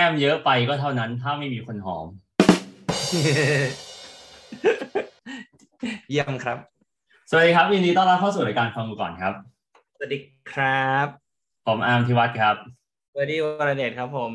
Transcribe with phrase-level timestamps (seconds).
[0.00, 2.06] แก้มเยอะไปก็เท่านั้น ถ้าไม่มีคนหอม
[6.10, 6.58] เยี่ยมครับ
[7.30, 9.34] สวัสดีครับยินดีต้อนรับเข้าสู่รายการฟังกูก่อนครับ
[9.96, 10.18] สวัสดี
[10.52, 11.06] ครับ
[11.66, 12.56] ผมอาร์มธิวัฒน์ครับ
[13.12, 14.30] เบอร์ดี้วรเดชครับผม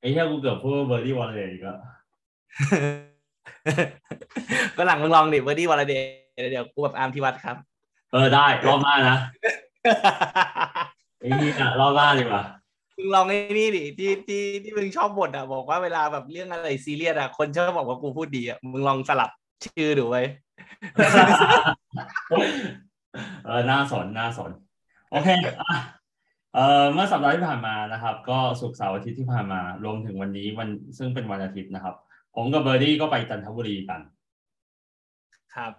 [0.00, 1.78] ไอ้เหี้ยกูเกือบพูดเบอร์ดี้วอลเลยอีกแล้ว
[4.76, 5.94] ก็หลังมึงลองดิเบอร์ดี้วรเด
[6.36, 7.56] ชเดี๋ยวกูแบบอาร์มพิวัตรครับ
[8.12, 9.18] เออได้รอบหน้านะ
[11.20, 12.42] ไอ้เหี้ยรอบหน้าดีกว่า
[13.00, 19.30] มึงลองไอ้นี่ดิที่ที่ที่มึงชอบบ่นอะ บอกว่าเวลาแบบเรื่องอะไรซีเรียสอะคนชอบบอกว่ากูพูดดีอะมึงลองสลับ
[19.64, 20.22] ชื่อดูไว้
[23.44, 24.50] เออน่าสนน่าสน
[25.10, 25.54] โอเคอะ
[26.54, 31.94] เอ่อเมื่อสัปดาห์ที่ผ่านมานะครับ ก็ศุกร์เสาร์อาทิตย์ที่ผ่านมารวมถึงวันนี้วันซึ่งเป็นวันอาทิตย์นะครับ
[32.36, 34.00] ผมกับเบอร์ดี้ก็ไปจันทบุรีกัน
[35.54, 35.72] ครับ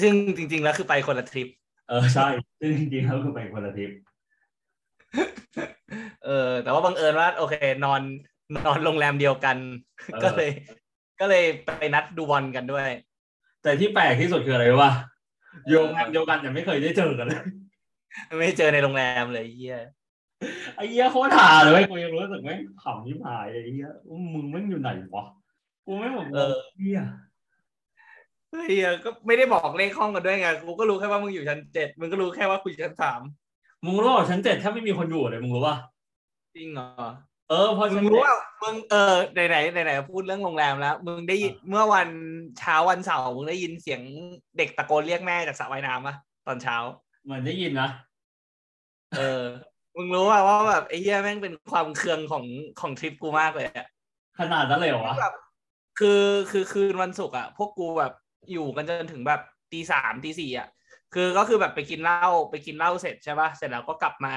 [0.00, 1.48] ซึ่งจริง ๆ แล้วคือไปคนละทริป
[1.88, 2.26] เออใช่
[2.60, 3.90] ซึ่งจริงๆแล้วคือไปคนละทริป
[6.24, 8.02] เออ แต่ว่าบังเอิญว่า โอเค นอน
[8.66, 9.56] นอนโรงแรมเดียวกัน
[10.12, 10.50] เออก็เลย
[11.20, 11.44] ก็เลย
[11.78, 12.88] ไปนัดดูบอลกันด้วย
[13.62, 14.92] แต่ที่แปลกที่สุดคืออะไรรู้ป่ะ
[15.68, 17.40] โยงแรมเดียวกันแต่ไม่เคยได้เจอกันเลย
[18.38, 19.76] ไม่เจอในโรงแรมเลยไอ้เฮีย
[20.76, 25.24] ไอ้เหี้ยโคตรหาเลยเว้ยกูยังรู้สึกแม่งขำที่หายเลยไอ้เหี้ยว่ามึงแม่งอยู่ไหนวะ
[25.86, 27.00] กูไม่งบอกเออเหี้ย
[28.68, 33.20] เฮียก็ไม่ได้บอกเลขห้องกันด้วยไงกูก็รู้แค่ว่ามึงอยู่ชั้นเจ็ดมึงก็รู้แค่ว่ากูอยู่ชั้นสาม
[33.84, 35.76] มึงรู้ว่าชั้นเจ็ดถ้าไม่มีคนอยู่เลยมึงรู้ป่ะ
[36.56, 36.88] จริงเหรอ
[37.50, 42.08] เออเพอมึชั้งนรู้เจ็ดว่ามึงเออไหนไหนไหนไหนพูดเรื่องโรงแรมแล้วมึงได้ยินเมื่อวัน
[42.58, 44.00] เช้าวันเสาร์มึงได้ยินเสียง
[44.58, 46.14] เด็กตะโกนเรียกแม่จากสระว่ายน้ำปะ
[46.46, 46.76] ตอนเช้า
[47.24, 47.88] เหมือนได้ยินนะ
[49.18, 49.42] เออ
[49.96, 52.44] มึงรู้ว่าว่าแบบไอ้เหี้ยแม่งเป็นความเคืองของ
[52.80, 53.86] ของทริปกูมากเลยอะ
[54.38, 55.34] ขนาดนั้นเลยเหรอวะแบบ
[55.98, 58.12] คือคือคืนวันศุกร์อะพวกกูแบบ
[58.52, 59.40] อยู่กันจนถึงแบบ
[59.72, 60.68] ตีสามตีสี่อะ
[61.14, 64.34] คือก็คือแบบไปกินเหล้าไปกินเหล้าเสร็จใช่ป่ะเสร็จแล้วก็กลับมา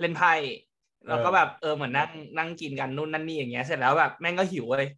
[0.00, 0.32] เล่นไพ่
[1.08, 4.88] แล้วก็แบบเออเหมือนนั่งนั่งกินกันนู่นนั่นนี่อย่างเงี้ยเสร็จแล้วแบบแม่งก็หิวเลย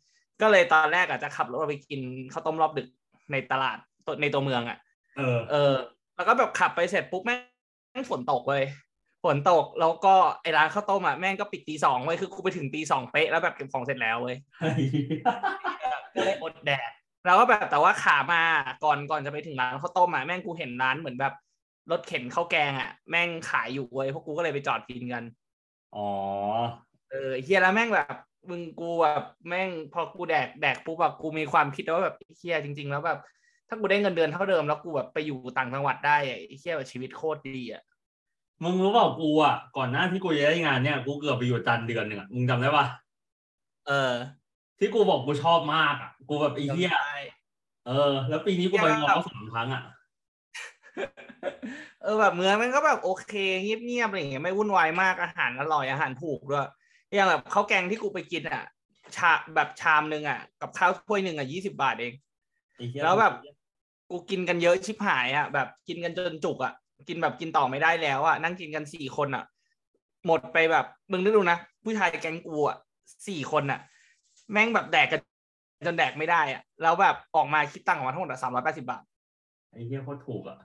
[0.40, 2.00] ก็เลยตอนแรกอะจะขับรถไปกิน
[2.32, 2.88] ข้าวต้มรอบดึก
[3.32, 4.78] ในตลาดตัวในตัวเมืองอะ
[5.16, 5.74] เออ เออ
[6.16, 7.36] แล้วก็แบบขับไปเสร็จปุ๊บแม่
[8.02, 8.64] งฝนตกเลย
[9.24, 14.36] ฝนตกแล้วก็ไอ้ร้านข้าวต้มอะแม่งก็ปิดตีสองเว้ยคือกูไปถึงตีสองเป๊ะแล้วแบบเก็บของเสร็จแล้วเว้ย
[16.14, 16.90] ก็เลยอดแดด
[17.24, 18.42] แล้วก็แบบแต่ว่าขามา
[18.84, 21.34] ก่อนก่อนจะไปถึงร้านข้าวต้มอะแม่งกูเห็นร้านเหมือนแบบ
[21.90, 25.24] รถเข็นข้าวแกงอะแม่งขายอยู่เว้ยพวกกูก็เลยไปจอดกินกัน
[25.96, 26.08] อ๋อ
[27.10, 28.16] เออเฮียแล้วแม่งแบบ
[28.50, 33.18] มึงกูแบบแม่งพอกูแดกแดกปุ๊บแบบกูมีความคิดว่าแบบเฮียจริง ๆ แล้วแบบ
[33.68, 37.82] ถ้ากูได้เงินเดือนเท่าเดิมแล้วกูแบบไปอยู่ต่างจังหวัดได้อะไอ้เฮียแบบชีวิตโคตรดีอะ
[38.62, 42.86] มึงรู้เปล่ากูอะก่อนหน้าที่กูจะได้งานเนี่ยกูเกือบไปอยู่จันทร์เดือนหนึ่งอะมึงจำได้ป่ะ
[43.86, 44.12] เออ
[44.78, 47.16] ที่กูบอกกูชอบมากอะ กูแบบไอ้เหี้ยจำได้
[47.86, 49.82] เออ แล้วปีนี้กูไปมอสามครั้งอะ
[52.02, 56.68] เออแบบเมืองมันก็แบบโอเคเงียบๆอะไรอย่างเงี้ยไม่วุ่นวายมากอาหารอร่อยอาหารถูกด้วย
[57.14, 58.64] อย่างแบบข้าวแกงที่กูไปกินอะ
[59.16, 62.14] ชาแบบชามหนึ่งอะ กับข้าวถ้วยหนึ่งอะยี่สิบาทเอง
[62.76, 63.32] ไอ้เหี้ยแล้วแบบ
[64.10, 66.72] กูกินกันเยอะชิบหายอะ แบบกินกันจนจุกอะ
[67.08, 69.44] กินแบบกินต่อไม่ได้แล้วอะนั่งกินกันสี่คนอะ
[70.26, 72.76] หมดไปแบบมึงนึกดูนะผู้ชายแก๊งกูอะ
[73.28, 73.80] สี่คนอะ
[74.52, 75.20] แม่งแบบแดกกัน
[75.86, 79.02] จนแดกไม่ได้อะแล้วแบบออกมาคิดตังค์ออกมาทั้งหมดสามร้อยแปดสิบาท
[79.70, 80.58] ไอ้เหี้ยโคตรถูกอะ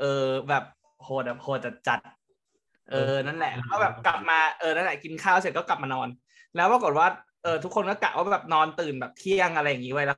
[0.00, 0.64] เออแบบ
[1.02, 6.08] โหดแบบโหดจัดจัดๆเออนั่นแหละแล้วก็แบบกลับมาเออนั่นแหละกินข้าวเสร็จก็กลับมานอน
[6.56, 7.08] แล้วปรากฏว่า
[7.42, 10.16] เออทุกคนก็กะว่าแบบนอนตื่นแบบเที่ยงอะไรอย่างงี้ไว้แล้ว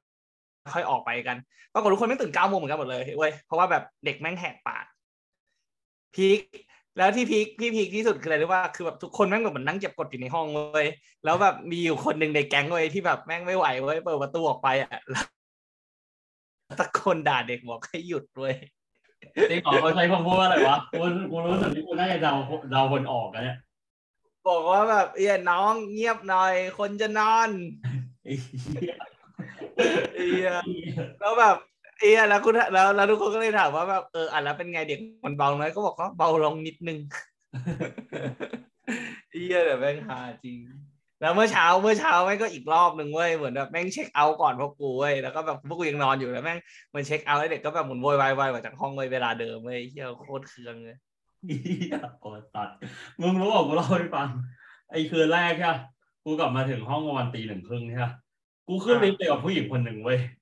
[0.75, 1.37] ค่อยออกไปกัน
[1.75, 4.85] ปรากฏทุกคนไม่ตื่นเก้าโมงเหมือนกันหมดเลยเว้ยเพราะว่าแบบเด็กแม่งแหกปาก
[6.15, 6.41] พีค
[6.97, 10.87] แล้วที่พีคพี่พีคที่สุดคืออะไรรู้ว่าคือแบบทุกคนแม่งแบบเหมือนนั่งเก็บกดอยู่ในห้องเว้ย
[11.25, 18.55] แล้วแบบมีอยู่คนหนึ่งในแก๊งเว้ยที่แบบแม่งไม่ไหวเว้ยเปิดประตูออกไปอะแล้วตะโกนด่าเด็กบอกให้หยุดเว้ย
[19.51, 22.33] จริงเหรอเขาใช้คำพูดว่าอะไรวะกูกูรู้สึกที่กูน่าจะเดา
[22.71, 23.59] เดาคนออกอะเนี่ย
[24.49, 27.51] บอกว่าแบบเอียน้องเงียบหน่อย คนจะนอน
[28.25, 28.97] ไอ้เหี้ย
[30.17, 30.51] เอีย
[31.21, 31.57] แล้วแบบ
[32.01, 36.99] เอียแล้วคุณแล้วแล้วทุกคนก็เลยถามว่าแบบเอออะแล้วเป็นไงเด็กมันเบาไหมก็บอกว่าเบาลงนิดนึง
[39.33, 40.59] เอียเดี๋ยวแม่งหาจริง
[41.21, 46.59] แล้วเมื่อเช้าเมื่อเช้าแม่งก็อีกรอบหนึ่งเว้ยเหมือนแบบแม่งเช็คเอาท์ก่อนพวกกูเว้ยแล้วก็แบบพวกกูยังนอนอยู่แล้วแม่ง
[46.91, 50.99] เหมันเช็คเอาท์แล้วเด็กก็แบบหมุนโวยวายๆมาจากห้องเว้ยเวลาเดิมเว้ยเฮียโคตรเคืองเลย
[51.47, 52.69] เหี้ยโคตรตัด
[53.21, 54.29] มึงรู้บอกกูเล่าให้ฟัง
[54.91, 55.79] ไอ้คืนแรกใช่ปะ
[56.25, 58.13] กูกลับมาถึงห้องประมาณตีหนึ่งครึ่งใช่ปะ
[58.69, 60.36] กูขึ้นลิฟต์ไปกับผู้หญิงคนหนึ่งเว้ยอืม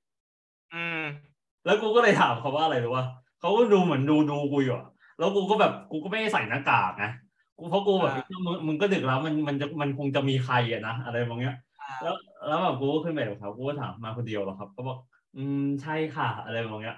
[1.65, 3.05] แล้วกูก็เลยถามเขาว่าอะไรรู้ว่า
[3.41, 4.87] เขาก็ดูเหมือนดูดูกูอยู่อะ
[5.19, 7.11] แล้วกูก็แบบกูก็ไม่ได้ใส่หน้ากากนะ
[7.59, 8.13] กูเพราะกูแบบ
[8.47, 11.55] มึงมึงก็ดึกแล้วมันมันจะมันคงจะมีใครอะนะอะไรบางเงี้ย
[12.03, 12.15] แล้ว
[12.47, 14.99] แล้วแบบกูก็ขึ้นไปกับเขากูก็ถามมาคนเดียวเหรอครับก็บอก
[15.37, 16.97] อืมใช่ค่ะ อะไรบางเงี้ย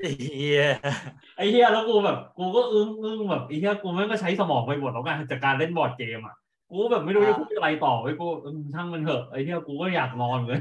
[0.00, 0.62] เฮีย
[1.36, 6.34] ไอ้เฮียแล้วกูแบบ กูก็อึ้งอึ้งแบบไอ้เฮียกูแม่งก็ใช้สมองไปหมดแล้วไงจากการเล่นบอร์ดเกมอะ
[6.68, 10.60] กูกูแบบไม่รู้จะพูดอะไรต่อไว้ยกูอืมช่างมันเถอะไอ้เหี้ยกูก็อยากนอนเลย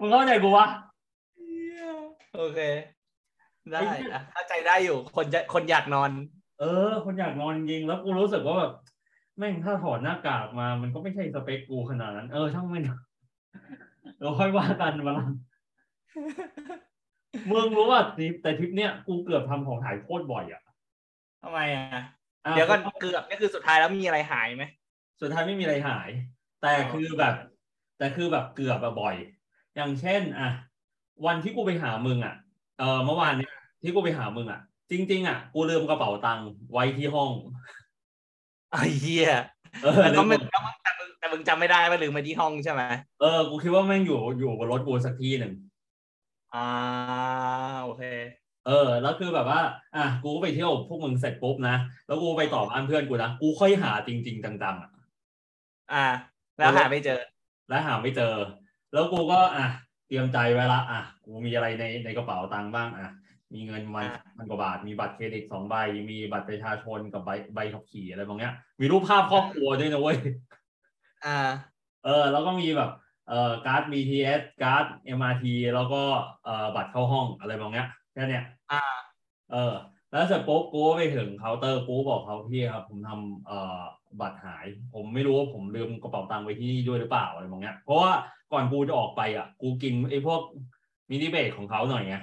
[0.00, 0.66] มึงเข้าใจกูวะ
[2.36, 2.60] โอเค
[3.70, 6.10] ได้ไอ้เหี้ยอะเข้าใจได้อยู่ คนจะคนอยากนอน
[6.60, 8.72] เออ คนอยากนอนจริงๆแล้วกูรู้สึกว่าแบบ
[9.38, 13.00] แม่งถ้าถอดหน้ากากมา มันก็ไม่ใช่สเปคกูขนาดนั้น เออช่างมันเถอะ
[14.20, 15.26] เราค่อยว่ากันมาละ
[17.50, 20.62] มึงรู้ว่าทริปแต่ทริปเนี้ยกูเกือบทำของหายโคตรบ่อยอะ
[21.42, 21.84] ทำไมอะ
[22.44, 24.64] อะ เดี๋ยวก็เกือบนี่คือสุดท้ายแล้วมีอะไรหายไหม
[25.20, 26.08] สุดท้ายไม่มีอะไรหาย
[26.62, 27.34] แต่คือแบบ
[27.98, 29.16] แต่คือแบบเกือบอะบ่อย
[29.78, 30.48] อย่างเช่นอะ
[31.26, 32.34] วันที่กูไปหามึงอะ
[32.78, 33.52] เออเมื่อวานเนี่ย
[33.82, 34.60] ที่กูไปหามึงอะ
[34.90, 37.32] จริง ๆ อะ กูลืมกระเป๋าตังค์ไว้ที่ห้อง
[38.72, 39.30] ไอ้เหี้ย
[39.82, 42.82] เออแล้วก็ไม่ลืมแล้วมึงแต่มึงแต่มึงจำไม่ได้ว่าลืมมาที่ห้องใช่ไหม
[43.20, 45.52] เออกูคิดว่าแม่งอยู่อยู่บนรถกูสักที่หนึ่ง
[46.54, 46.68] อ่า
[47.82, 48.02] โอเค
[48.66, 49.60] เออ แล้วคือแบบว่า
[49.96, 51.76] อะกูก็ไปเที่ยวพวกมึงเสร็จปุ๊บนะ
[52.06, 54.90] แล้วกูไปต่อบ้านเพื่อนกูนะกูค่อยหาจริง ๆ จังๆอะ
[55.92, 56.06] อ่า
[56.56, 57.20] แล้วหาไม่เจอ
[57.68, 58.34] แล้วหาไม่เจอ
[58.92, 59.66] แล้วกูก็อะ
[60.06, 63.12] เตรียมใจไว้ละอะกูมีอะไรในในกระเป๋าตังค์บ้างอะ
[63.54, 65.74] มีเงินพันอะพันกว่าบาท มีบัตรเครดิตสองใบ
[66.10, 70.16] มีบัตรประชาชนกับใบใบขับขี่อะไรบางอย่างมีรูปภาพครอบครัวด้วยนะเว้ย
[71.26, 71.38] อ่า
[72.04, 72.90] เออ แล้วก็มีแบบ
[73.28, 74.84] เอ่อการ์ด BTS การ์ด
[75.18, 75.44] MRT
[75.74, 76.02] แล้วก็
[76.44, 78.82] เอ่อบัตรเข้าห้องอะไรบางอย่างแค่เนี้ยอ่า
[79.52, 79.74] เออ
[80.10, 83.80] แล้วเสร็จปุ๊บกูก็ไปถึงเคาน์เตอร์กูก็บอกเขาพี่ครับ ผมทำเอ่อ
[84.20, 88.12] บัตรหาย ผมไม่รู้ว่าผมลืมกระเป๋าตังค์ไว้ที่นี่ด้วยหรือเปล่าอะไรบางอย่างเพราะว่า
[88.52, 90.40] ก่อนกูจะออกไปอะ กูกินไอ้พวก
[91.10, 92.14] มินิเบรกของเขาหน่อยไง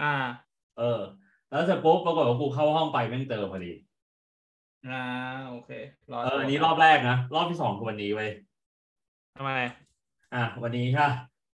[0.00, 0.04] อ่า
[0.76, 1.00] เออ
[1.50, 3.72] แล้วเสร็จปุ๊บปรากฏว่ากูเข้าห้องไปแม่งเจอพอดี
[4.84, 4.92] อ่า
[5.48, 5.70] โอเค
[6.10, 8.30] รอเอออันนี้รอบแรกนะ รอบที่สองคือวันนี้เว้ย
[9.36, 9.50] ทำไม
[10.34, 11.08] อะวันนี้ค่ะ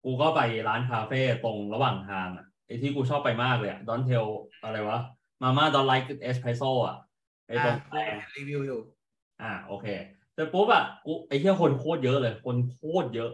[0.03, 4.25] กูก็ไปร้านคาเฟ่ตรงระหว่างทางอะไอ้ที่กูชอบไปมากเลยอะดอนเทล
[4.63, 4.99] อะไรวะ
[5.41, 6.95] มาม่าดอนไลท์เอสเพรสโซ่อะ
[7.47, 8.03] ไอ้ตรงอ่า
[8.37, 8.79] รีวิวอยู่
[9.41, 9.87] อ่าโอเค
[10.33, 13.29] เสร็จปุ๊บอะกูไอ้เหี้ยคนโคตรเยอะเลย คนโคตรเยอะ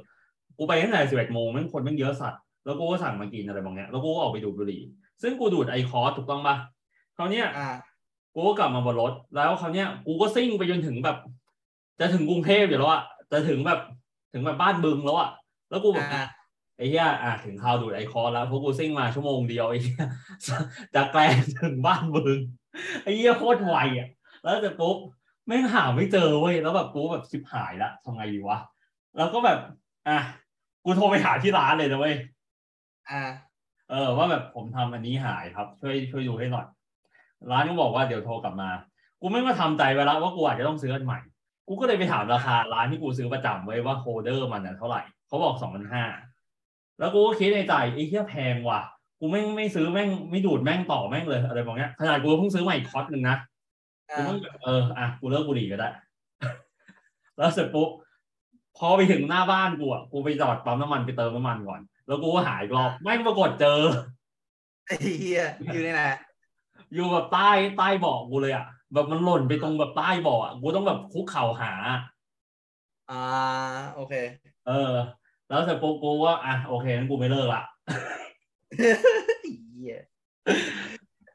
[0.58, 4.82] กูไปตั้งแต่สิบเอ็ดโมงแม่งคนแม่งเยอะสัตว์แล้วกูก็สั่งมากินอะไรบางอย่างแล้วกูก็ออกไปดูดบุหรี่
[5.22, 6.56] ซึ่งกูดูด IQOS ถูกต้องปะ
[7.18, 7.70] คราวเนี้ยอ่า
[8.34, 11.18] กูก็กลับมาบนรถ แล้วคราวเนี้ยกูก็ซิ่งไปจนถึงแบบ
[12.00, 13.80] จะถึงกรุงเทพอยู่แล้วอะจะถึงแบบ
[14.34, 15.30] ถึงแบบบ้านบึงแล้วอะ
[15.70, 16.26] แล้วกูแบบอ่า
[16.78, 20.06] ไอ้เหี้ยอะถึงคราวดูด IQOS แล้วเพราะกูซิ่งมาชั่วโมงเดียวไอ้เหี้ย
[20.96, 22.40] จากแกลงถึงบ้านบึง
[23.04, 24.08] ไอ้เหี้ยโคตรไวอะ
[24.44, 24.98] แล้วแต่ปุ๊บ
[25.50, 28.60] แม่งหาไม่เจอเว้ยแล้วแบบกูแบบชิบหายละทำไงดีวะ
[29.18, 29.60] แล้วก็แบบ
[30.08, 30.20] อะ
[30.86, 32.16] กูโทรไปหาที่ร้านเลยนะเว้ย
[33.10, 33.22] อ่า
[33.90, 36.66] เออว่าแบบผมทำอันนี้หายครับ ช่วยช่วยดูให้หน่อย
[37.52, 38.70] ร้านก็บอกว่าเดี๋ยวโทรกลับมา
[39.22, 41.20] กูไม่มาทำใจไว้แล้วว่ากูอาจจะต้องซื้ออันใหม่
[41.68, 46.04] กูก็เลยไปถามราคาร้านที่กูซื้อประจำไว้ว่า holder มันน่ะเท่าไหร่เขาบอกสองพันห้า
[47.00, 48.82] แล้วกูก็คิดในใจไอ้เหี้ยแพงว่ะ
[49.20, 53.38] กูไม่งไม่ซื้อแม่งไม่ดูดแม่งต่อแม่งเลยอะไรแบบเนี้ยขนาดกูเพิ่งซื้อใหม่คอร์สหนึ่งนะ
[54.16, 55.90] กูอ่าเพิ่งแบบเอออะกูเลิกบุหรี่ก็ได้
[57.38, 57.90] แล้วเสร็จปุ๊บ
[58.78, 63.80] พอไปถึงหน้าบ้านกูอะกูไปจอดปั๊มน้ำมันไปเติมน้ำมันก่อน แล้วกูก็หายรอบแม่งปรากฏเจอ
[64.88, 66.02] ไอ้เหี้ยอยู่ในไหน
[66.94, 71.74] อยู่แบบใต้ใต้เบาะกูเลยอะแบบมันหล่นไปตรงแบบใต้เบาะอะกูต้องแบบคุกเข่าหา
[73.12, 73.24] อ่า
[73.96, 74.14] โอเค
[74.68, 74.94] เออ
[75.48, 77.64] แล้วเสร็จปุ๊บกูว่าอะโอเคงั้นกูไม่เลิกละ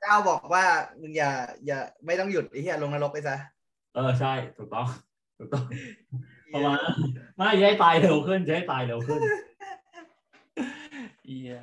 [0.05, 0.65] เหี้ยเจ้าบอกว่า
[1.01, 1.31] มึงอย่า
[1.67, 3.37] อย่าไม่ต้องหยุดไอ้เหี้ยลงนรกไปซะ
[3.95, 4.87] เออใช่ถูกต้อง
[5.39, 5.65] ถูกต้อง
[6.55, 6.97] ประมาณนั้น
[7.37, 9.21] ไม่จะให้ตายเร็วขึ้นจะให้ตายเร็วขึ้น
[11.25, 11.59] เหี้ย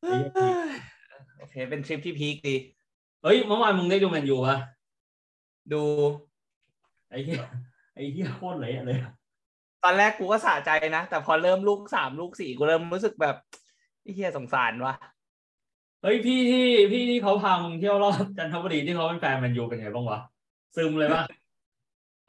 [0.00, 0.56] เหี้ย
[1.38, 2.54] โอเค เป็นทริปที่พีคดี
[3.22, 4.58] เฮ้ยเมื่อวานมึงได้ดูแมนยูปะ
[5.72, 5.82] ดู
[7.10, 7.42] ไอ้เหี้ย
[7.94, 9.12] ไอ้เหี้ยโคตรเละเลยอะ
[9.84, 13.36] ตอนแรกกูก็สะใจนะ แต่พอเริ่มลูกสามลูกสี่กูเริ่มรู้สึกแบบ
[14.02, 14.94] ไอ้เหี้ยสงสารว่ะ
[16.06, 20.20] เฮ้ยพี่ที่พี่ที่เขาพามึงเที่ยวรอบจันทบุรีที่เขาเป็นแฟนแมนยูเป็นไงบ้างวะ
[20.76, 21.24] ซึมเลยปะ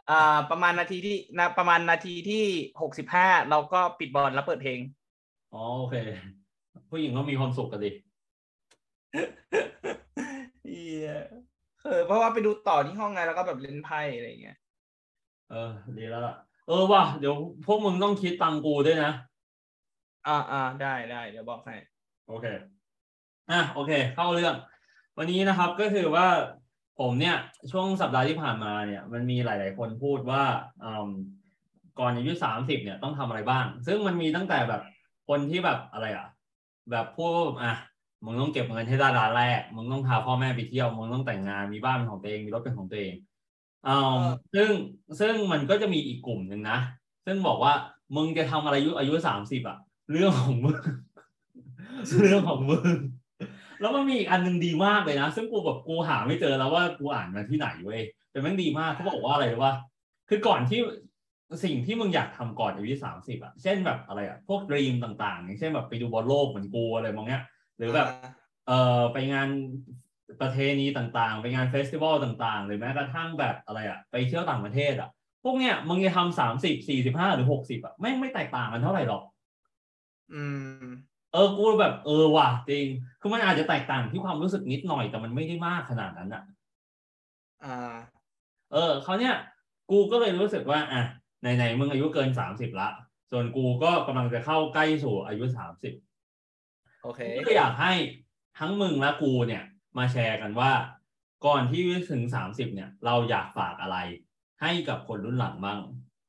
[0.09, 2.43] อ่า ประมาณนาทีที่นะประมาณนาทีที่
[2.81, 4.79] หกสิบห้าเราก็ปิดบอลแล้วเปิดเพลง
[5.53, 5.95] อ๋อโอเค
[6.89, 7.91] ผู้หญิงก็มีความสุขกันดิ
[10.63, 11.11] เหี้ย
[11.83, 14.57] เออเพราะว่าไปดูต่อที่ห้องไงแล้วก็แบบเล่นไพ่อะไรอย่างเงี้ย
[15.49, 16.35] เออดีแล้วล่ะ
[16.67, 19.11] เออว่ะเดี๋ยวพวกมึงต้องคิดตังกูด้วยนะ
[20.27, 21.75] อ่าอ่าได้ได้เดี๋ยวบอกให้
[22.29, 22.47] โอเค
[23.51, 24.55] อะโอเค เข้าเรื่อง
[25.17, 26.27] วันนี้นะครับก็คือว่า
[26.99, 27.35] ผมเนี่ย
[27.71, 30.43] ช่วงสัปดาห์ที่ผ่านมาเนี่ย มันมีหลาย ๆ คนพูดว่า
[30.83, 31.09] อืม
[31.99, 34.81] ก่อนอายุสามสิบเนี่ยต้องทำอะไรบ้าง ซึ่งมันมีตั้งแต่แบบ
[35.27, 36.27] คนที่แบบอะไรอะ
[36.91, 37.73] แบบพูดว่าอะ
[38.25, 43.13] มึงต้องเก็บเงินให้ได้ร้านแรกมึงต้องพาพ่อแม่ไปเที่ยวมึงต้องแต่งงานมีบ้านเป็นของตัวเองมีรถเป็นของตัวเอง
[43.87, 44.21] อืม
[44.53, 44.69] ซึ่ง
[45.19, 46.77] ซึ่งมันก็จะมีอีกกลุ่มหนึ่งนะ
[47.25, 47.73] ซึ่งบอกว่า
[48.15, 49.77] มึงจะทำอะไรอายุอายุสามสิบอะ
[50.11, 50.77] เรื่องของมึง
[52.21, 52.87] เรื่องของมึง
[53.81, 59.73] แล้วมันมีอีกอันหนึงดีมากเลยนะ ซึ่งกูแบบกูหาไม่เจอแล้วว่ากูอ่านมาที่ไหนเว้ยไปแต่แม่งดีมากเขาบอกว่าอะไรรู้ป่ะ
[60.29, 60.79] คือก่อนที่
[61.63, 67.41] สิ่งที่มึงอยากทำก่อนอายุสามสิบอะเช่นแบบอะไรอะพวกดรีมต่างๆ อย่างเช่นแบบไปดูบอลโลกเหมือนกูอะไรมองเนี้ย
[67.77, 68.07] หรือแบบ
[68.67, 69.49] เอ่อไปงาน
[70.41, 75.09] ประเพณีต่างๆ ไปงานเฟสติวัลต่างๆ หรือแม้กระทั่งแบบอะไรอะไปเที่ยวต่างประเทศอะ
[75.43, 79.23] พวกเนี้ยมึงจะทำสามสิบสี่สิบห้าหรือหกสิบอะแม่งไม่แตกต่างกันเท่าไหร่หรอก
[80.33, 80.41] อื
[80.83, 80.85] ม
[81.33, 82.85] เออกูแบบเออว่ะจริง
[83.21, 86.43] คือมันอาจจะแตกต่างที่ความรู้สึกนิดหน่อยแต่มันไม่ได้มากขนาดนั้นอะ
[87.63, 87.95] อ่า
[88.71, 89.35] เออเขาวเนี้ย
[89.91, 91.01] กูก็เลยรู้สึกว่า อะ
[91.41, 92.89] ไหนๆมึงอายุเกินสามสิบละ
[93.31, 95.93] ส่วนกูก็กำลังจะเข้าใกล้สู่อายุสามสิบ
[97.03, 97.93] โอเคก็เลยอยากให้
[98.59, 99.63] ทั้งมึงและกูเนี่ย
[99.97, 100.71] มาแชร์กันว่า
[101.45, 101.81] ก่อนที่
[102.11, 103.97] ถึงสามสิบเนี่ย เราอยากฝากอะไร
[104.61, 105.79] ให้กับคนรุ่นหลังบ้าง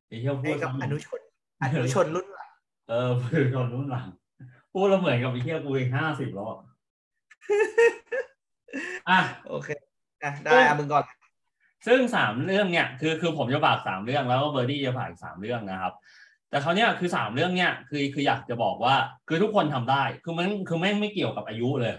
[0.07, 1.21] ไอ้เที่ยวพูให้ดกับอนุชน
[1.63, 2.51] อนุชนรุ่นหลัง
[2.89, 4.09] เออพูดคนรุ่นหลัง
[4.73, 6.59] พูดแล้วเหมือนกับไอ้เที่ยวกูเองห้าสิบแล้วอะ
[9.09, 9.69] อะ โอเค
[10.23, 11.05] อะได้อะมึงก่อน
[11.87, 15.93] ซึ่งสามเรื่องเนี่ยคือคือผมจะฝากสามเรื่องแล้วก็เบอร์ดี้จะฝากอีกสามเรื่องนะครับ
[16.51, 18.95] แต่เขาวเนี่ยคือสามเรื่องเนี่ยคือคืออยากจะบอกว่า
[19.29, 21.95] คือทุกคนทำได้ คือมันคือแม่งไม่เกี่ยวกับอายุเลย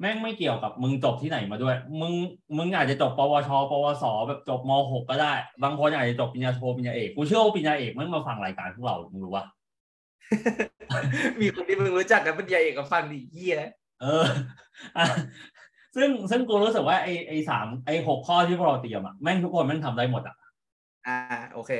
[0.00, 2.12] แม่งไม่เกี่ยวกับมึงจบที่ไหนมาด้วย มึง
[2.56, 9.44] มึงอาจจะจบปวช ปวส แบบจบมหกก็ได้ บางคนอาจจะจบปริญญาโทปริญญาเอกกูเชื่อว่าปริญญาเอกแม่งมาฟังรายการพวกเรามึงรู้ปะ
[11.40, 13.56] มีคนที่มึงรู้จักกันเป็นใหญ่เอกฟังดิเยี่ย
[14.02, 14.24] เออ
[14.96, 15.04] อะ
[15.96, 20.36] ซึ่งซึ่งกูรู้สึกว่าไอไอสามไอหกข้อที่พวกเราเตรียมอะแม่งทุกคนแม่งทำได้หมดอะ
[21.06, 21.18] อ่า
[21.52, 21.72] โอเค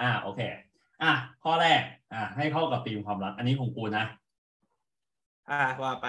[0.00, 0.40] อ่าโอเค
[1.02, 1.12] อะ
[1.44, 4.04] ข้อแรก อ่า ให้เข้ากับธีมความรัก อันนี้ของกูนะ
[5.50, 6.06] อ่าว่าไป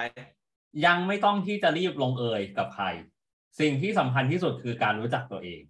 [0.85, 2.85] ยังไม่ต้องที่จะรีบลงเอยกับใคร
[3.59, 5.61] สิ่งที่สำคัญที่สุดคือการรู้จักตัวเอง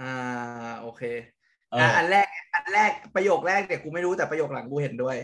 [0.00, 0.12] อ่า
[0.80, 1.02] โอเค
[1.42, 5.16] เออะออันแรกอันแรกประโยคแรกเนี่ยกูไม่รู้แต่ประโยคหลังกูเห็นด้วย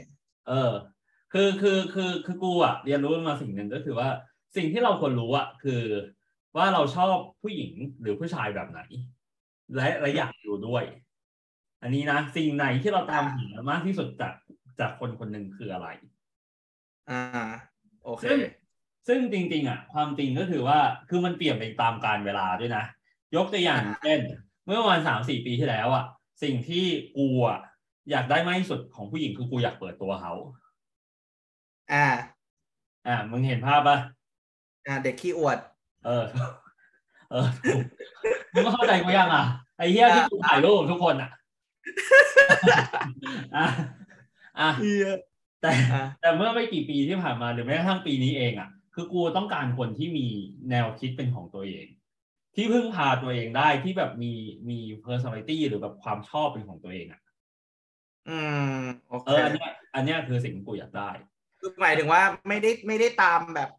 [0.49, 0.73] เออ
[1.33, 4.09] คือคือคือคือกูอะเรียนรู้มาสิ่งหนึ่งก็คือว่า
[4.57, 5.83] สิ่งที่เราควรรู้อะคือ
[6.57, 8.81] ว่าเราชอบผู้หญิงหรือผู้ชายแบบไหน
[9.75, 10.85] และและอยากอยู่ด้วย
[11.83, 14.35] อันนี้นะสิ่งไหนที่เราตามหามากที่สุดจาก
[14.81, 15.89] จากคนคนหนึ่งคืออะไร
[17.11, 17.23] อ่า
[18.05, 18.39] โอเค ซึ่ง
[19.09, 20.79] ซึ่งจริง ๆ อะ ความจริงก็คือว่า
[21.09, 22.85] คือมันเปลี่ยนไปตามกาลเวลาด้วยนะ
[23.37, 24.21] ยกตัวอย่างอ่าเช่น
[24.65, 26.05] เมื่อประมาณสามสี่ปีที่แล้วอะ
[26.43, 26.85] สิ่งที่
[27.17, 27.61] กูอะ
[28.11, 30.33] อยากได้มากที่สุดของผู้หญิงคือกูอยากเปิดตัวเขา
[31.93, 32.07] อ่า
[33.07, 33.99] อ่า มึงเห็นภาพปะ
[34.87, 35.59] อ่า เด็กขี้อวด
[36.07, 36.25] เออ
[37.31, 37.83] เออถูก
[38.53, 39.45] มึงก็เข้าใจกูยังอะ
[39.77, 41.31] ไอ้เหี้ยที่กูถ่ายรูปกับทุกคนอะ
[43.57, 43.67] อะ
[44.59, 45.09] อะเฮีย
[45.63, 50.27] แต่อ่าแต่เมื่อไม่กี่ปีที่ผ่านมาหรือแม้กระทั่งปีนี้เองอะ คือกูต้องการคนที่มี
[50.71, 51.87] แนวคิดเป็นของตัวเอง
[52.61, 54.33] ที่พึ่งพาตัวเองได้ที่แบบมี
[54.71, 57.21] มี personality หรือแบบความชอบเป็นของตัวเองอะ
[58.29, 58.39] อื
[58.75, 61.11] มโอเอเคออันเนี้ยอันเนี้ยคือสิ่งที่กูอยากได้
[61.61, 63.71] คือหมายถึงว่าไม่ได้ไม่ได้ตามแบบ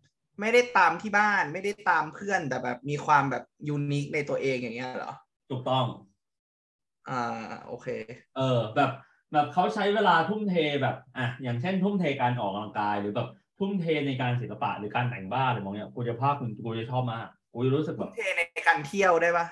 [0.42, 5.14] ไม่ได้ตามที่บ้าน ไม่ได้ตามเพื่อนแต่แบบมีความแบบยูนิคในตัวเองอย่างเงี้ยเหรอ
[5.50, 5.86] ถูกต้อง
[7.10, 7.88] อ่าโอเค
[8.38, 8.92] เออ แบบ
[9.34, 19.46] แบบเขาใช้เวลาทุ่มเทแบบอะอย่างเช่น ทุ่มเทการออกกำลังกาย หรือแบบทุ่มเทในการศิลปะหรือการแต่งบ้านอะไรมองเนี้ยกูจะภาคคุณกูจะชอบมากกูจะรู้สึกแบบเทใน การเที่ยวได้ปะ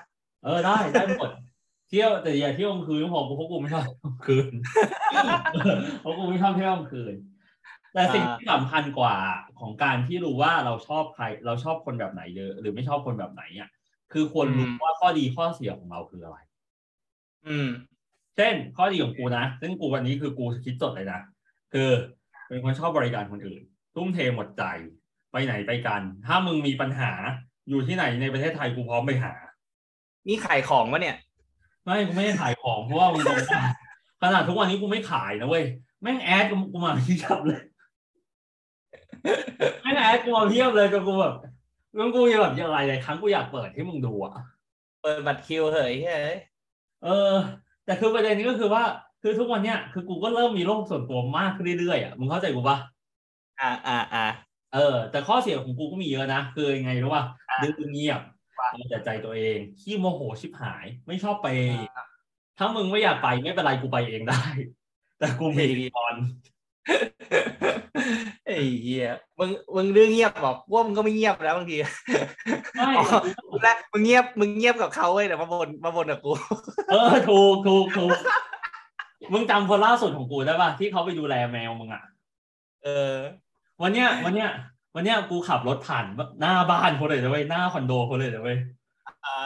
[0.44, 1.30] เออได้ได้หมด
[1.88, 4.52] เที่ยวแต่อย่าเที่ยวกลางคืนก็พอกูเพราะกูไม่ชอบเที่ยวกลางคืน
[6.00, 7.14] เพราะกูไม่ชอบเที่ยวกลางคืน
[7.94, 9.16] แต่สิ่งที่สำคัญกว่า
[9.60, 13.68] ของการที่รู้ว่าเราชอบใคร เราชอบคนแบบไหนหรือหรือไม่ชอบคนแบบไหนอะ
[14.12, 16.38] คือควรรู้ว่าข้อดีข้อเสียของเราคืออะไร
[17.46, 17.68] อืม
[18.36, 21.20] เช่นข้อดีของกูนะซึ่งกูวันนี้คือกูคิดจดเลยนะ
[21.72, 21.90] คือ
[22.48, 23.60] เป็นคนชอบบริการคนอื่น
[23.94, 24.62] ทุ่มเทหมดใจ
[25.32, 27.12] ไปไหนไปกัน ถ้ามึงมีปัญหา
[27.68, 29.32] อยู่ที่ไหนในประเทศไทยกูพร้อมไปหา
[30.28, 31.16] นี่ขายของวะเนี่ย
[31.84, 33.64] ไม่กูไม่ได้ขายของเพราะว่ามึงตรงว่า
[34.22, 35.64] ขนาดทุกวันนี้กูไม่ขายนะเว้ย
[36.02, 37.62] แม่งแอดกูกูมาที่ชับเลย
[39.82, 41.34] แม่งแอดกูมาเทียบเลยจนกูแบบ
[41.98, 44.34] จนกูยังแบบยังไรเลยครั้งกูอยากเปิดให้มึงดูอะ
[45.02, 46.38] เปิดบัตรคิวเฮ้ยเฮ้ย
[47.04, 47.32] เออ
[47.84, 48.82] แต่คือประเด็นนี้ก็คือว่า
[49.22, 52.78] คือทุกวันเนี้ยคือกูก็เริ่มมีโลกส่วนตัวมากขึ้นเรื่อยๆอะมึงเข้าใจกูปะ
[53.60, 54.26] อ่าอ่าอ่า
[54.74, 57.24] เออ แต่ข้อเสียของกูก็มีเยอะนะคือยังไงรู้ป่ะ
[57.62, 58.20] ดื้อเงียบ
[58.72, 61.48] เอาแต่ใจตัวเอง ขี้โมโหชิบหาย ไม่ชอบไป
[62.58, 64.42] ถ้ามึงไม่อยากไปไม่เป็นไรกูไปเองได้
[65.18, 66.14] แต่กูมีตอน
[68.46, 71.76] ไอ้เหี้ยมึงมึงเรื่องเงียบบอกว่ามึงก็ไม่เงียบแล้วบางที
[72.76, 73.04] ไม่อ๋อ
[73.62, 76.32] และมึงเงียบมึงเงียบกับเขาเว้ยแต่มาบนมาบนกับกู
[76.90, 78.16] เออถูกถูกถูก
[79.32, 82.02] มึงจำคนล่าสุดของกูได้ป่ะที่เขาไปดูแลแมวมึงอะ
[82.82, 83.14] เออ
[83.82, 84.50] วันเนี้ย วันเนี้ย
[84.94, 86.04] วันเนี้ยกูขับรถผ่าน
[86.40, 88.58] หน้าบ้านเขาเลยนะเว้ยหน้าคอนโดเขาเลยนะเว้ย
[89.26, 89.36] อ่า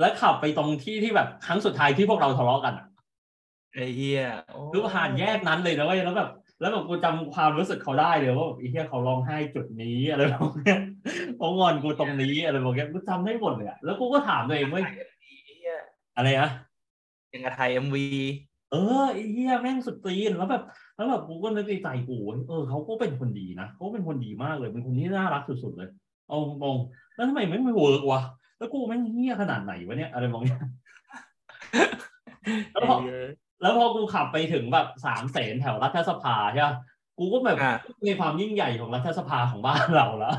[0.00, 2.86] แล้วขับไปตรงที่ที่แบบครั้งสุดท้ายที่พวกเราทะเลาะกันอะ
[3.74, 6.30] ไอ้เหี้ยโคือผ่านแยกนั้นเลยนะเว้ยแล้วแบบ
[6.60, 10.78] แล้วแบบกูจำความรู้สึกเขาได้เลยว่าแบบไอ้เหี้ยเขาร้องไห้จุดนี้อะไรแบบเนี้ย
[11.36, 15.76] เขางอนกูตรงนี้อะไรแบบเนี้ยกูจำได้หมดเลยอะแล้วกูก็ถามตัวเองเว้ยไอ้เหี้ย
[16.16, 16.50] อะไรนะ
[17.32, 18.06] ยังกับถ่ายเอ็มวี
[18.70, 20.62] เออไอ้เหี้ยแม่งสุดตีนแล้วแบบ
[21.00, 25.90] แล้วแบบกูก็นึกในใจกูเว้ยเออเขาก็เป็นคนดีนะเขาเป็นคนดีมากเลย เป็นคนที่น่ารักสุดๆเลย
[26.28, 28.22] เอาตรงๆแล้วทำไมไม่ไม่เวิร์กวะ
[28.58, 30.60] แล้วกูแม่งเหี้ยขนาดไหนวะเนี่ยอะไรมองเนี่ย
[32.72, 32.96] แล้วพอ
[33.62, 36.74] แล้วพอกูขับไปถึงแบบสามเสนแถวรัฐสภาใช่ปะ
[37.18, 37.74] กูก็แบบอะ
[38.06, 40.34] มีความยิ่งใหญ่ของรัฐสภาของบ้านเราแล้ว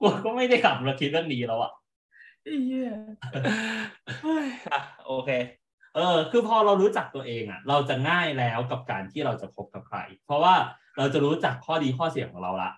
[0.00, 1.72] กูก็ไม่ได้ขับมาคิดเรื่องนี้แล้วอะ
[2.42, 2.90] ไอ้เหี้ย
[4.22, 5.30] เฮ้ยอะโอเค
[5.96, 10.54] เออคือพอเรารู้จักตัวเองอะเราจะง่ายแล้วกับการที่เราจะคบกับใคร เพราะว่า
[10.98, 12.70] เราจะรู้จักข้อดีข้อเสียของเราละ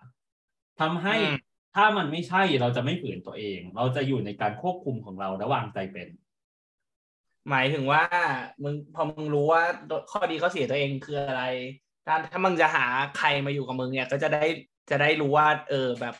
[0.80, 1.36] ทำให้อืม
[1.76, 6.08] ถ้ามันไม่ใช่เราจะไม่ฝืนตัวเอง เราจะอยู่ในการควบคุมของเราและวางใจเป็น
[7.50, 8.02] หมายถึงว่า
[8.62, 9.62] มึงพอมึงรู้ว่า
[10.10, 11.44] ข้อดีข้อเสียตัวเองคืออะไร
[12.06, 12.86] ถ้าถ้ามึงจะหา
[13.18, 14.44] ใครมาอยู่กับมึงเนี่ย ก็จะได้
[14.90, 16.14] จะได้รู้ว่า เออแบบ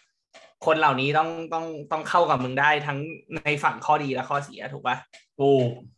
[0.67, 2.99] คนเหล่านี้ต้องต้องต้องเข้ากับมึงได้ทั้ง
[3.37, 4.97] ในฝั่งข้อดีและข้อเสียถูกปะ
[5.41, 5.73] ถูกถูก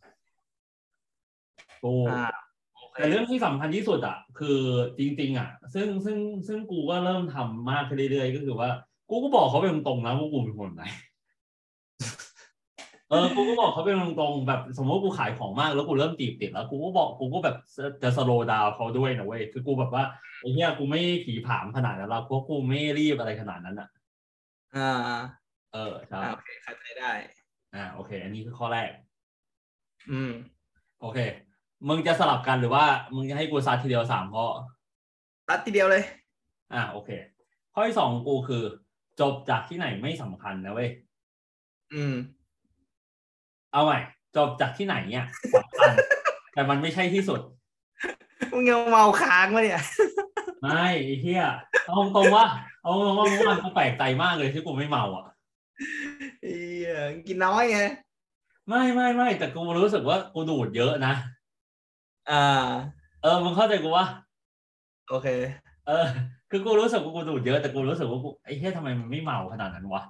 [2.75, 4.59] โอเคแต่เรื่องที่สำคัญที่สุดอะ คือ
[4.97, 8.69] จริง ๆ อะ ซึ่งซึ่งซึ่งกูก็เริ่มทำมากขึ้นเรื่อยๆก็คือว่า
[9.09, 10.83] กูก็บอกเขาไปตรงๆนะว่ากูเป็นคนไหน
[13.09, 17.57] เออกูก็บอกเขาไปตรงๆแบบ สมมติว่ากูขายของมากแล้วกูเริ่มจีบติดแล้วกูก็บอกกูก็แบบ
[18.03, 20.03] จะสโลดาวเขาด้วยนะเว้ยคือกูแบบว่า
[20.39, 23.89] ไอ้เหี้ยกูไม่ผีผามขนาดนั้นหรอกเพราะกูไม่รีบอะไรขนาดนั้นอะ
[24.77, 24.91] อ่า
[25.73, 27.11] เออใช่อ่าโอเคเข้าใจได้
[27.75, 28.89] อ่า โอเค อันนี้คือข้อแรก
[30.11, 30.31] อืม
[31.01, 31.19] โอเค
[31.87, 32.85] มึงจะสลับกันหรือว่า
[33.15, 34.45] มึงจะให้กูซัดทีเดียวสามข้อ
[35.49, 36.03] ตัดทีเดียวเลย
[36.73, 37.09] อ่าโอเค
[37.73, 38.63] ข้อที่สองของกูคือ
[39.19, 40.89] จบจากที่ไหนไม่สำคัญนะเว้ย
[41.93, 42.15] อืม
[43.73, 43.99] เอาใหม่
[44.35, 45.93] จบจากที่ไหนเนี่ยสำคัญ
[46.53, 47.39] แต่มันไม่ใช่ที่สุด
[48.51, 49.81] มึงยังเมาค้างวะเนี่ย
[50.61, 51.43] ไม่ไอ้เหี้ย
[51.85, 52.45] เอาตรงๆว่า
[52.81, 55.25] เอาตรงๆว่าเมื่อวานกูแปลกใจมากเลยที่กูไม่เมาอะ
[56.43, 56.55] เอี
[56.87, 56.91] ย
[57.27, 57.79] กินน้อยไง
[58.69, 61.13] ไม่ไม่ไม่แต่กูรู้สึกว่ากูดูดเยอะนะ
[62.29, 62.35] อ่า
[63.21, 64.05] เออมึงเข้าใจกูว่า
[65.09, 65.27] โอเค
[65.87, 66.05] เออ
[66.49, 70.03] คือกูรู้สึกว่ากูดูดเยอะแต่กูรู้สึกว่ากูไอ้เหี้ยทำไมมันไม่เมาขนาดนั้นวะ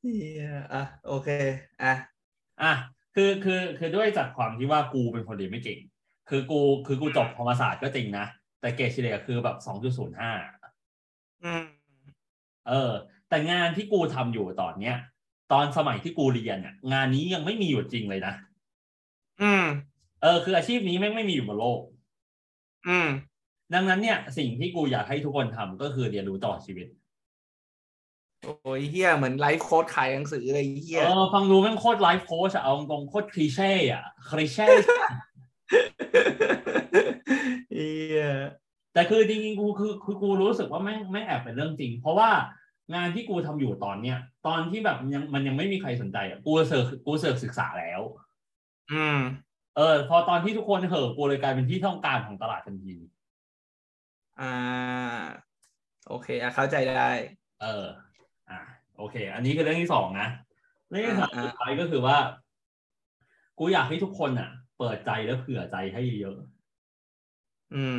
[0.00, 1.28] เอียอะโอเค
[1.82, 1.94] อะ
[2.62, 2.72] อะ
[3.14, 5.78] คือคือคือด้วยจากความที่ว่ากูเป็นคนเรียนไม่เก่ง
[6.28, 8.26] คือกูคือกูจบธรรมศาสตร์ก็จริงนะ
[8.60, 10.30] แต่เกรดเฉลี่ยคือแบบสองจุดศูนย์ห้า
[11.44, 11.64] อืม
[12.68, 12.92] เออ
[13.28, 14.96] แต่งานที่กูทำอยู่ตอนเนี้ย
[15.52, 18.34] ตอนสมัยที่กูเรียนเนี่ยงานนี้ยังไม่มีอยู่จริงเลยนะ
[19.42, 19.64] อืม
[20.22, 21.80] เออคืออาชีพนี้แม่งไม่มีอยู่บนโลก
[22.88, 23.08] อืม
[23.74, 26.86] ดังนั้นเนี่ย สิ่งที่กูอยากให้ทุกคนทำก็คือเรียนรู้ตลอดชีวิต
[28.42, 34.66] โอ้ยเฮียเหมือนไลฟ์โค้ดขายหนังสือเลยเฮียเออฟังดูแม่งโคตรไลฟ์โค้ชอะเอาตรงๆโคตรคลีเช่อะคลีเช่
[37.72, 38.22] เฮีย
[38.92, 42.30] แต่คือจริงๆกูคือคือกูรู้สึกว่าแม่งแม่งแอบเป็นเรื่องจริง เพราะว่า
[42.94, 48.00] งานที่กูทำอยู่ตอนเนี้ยตอนที่แบบยังมันยังไม่มีใครสนใจอะกูเสือกกูเสือกศึกษาแล้ว
[48.92, 49.18] อืม
[49.76, 52.96] เออ พอตอนที่ทุกคนเห่อะกูเลยกลายเป็นที่ต้องการของตลาดทันที
[54.40, 54.52] อ่า
[56.08, 57.10] โอเคอะเข้าใจได้
[57.62, 57.84] เออ
[58.50, 58.58] อะ
[58.96, 60.28] โอเค อันนี้คือเรื่องที่สองนะ
[60.88, 62.16] เรื่องที่สามอ่าสุดท้ายก็คือว่า
[63.58, 66.38] กูอยากให้ทุกคนอะ เปิดใจและเผื่อใจให้เยอะ
[67.74, 67.84] อื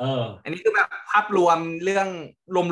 [0.00, 2.08] เออ อันนี้คือแบบภาพรวมเรื่อง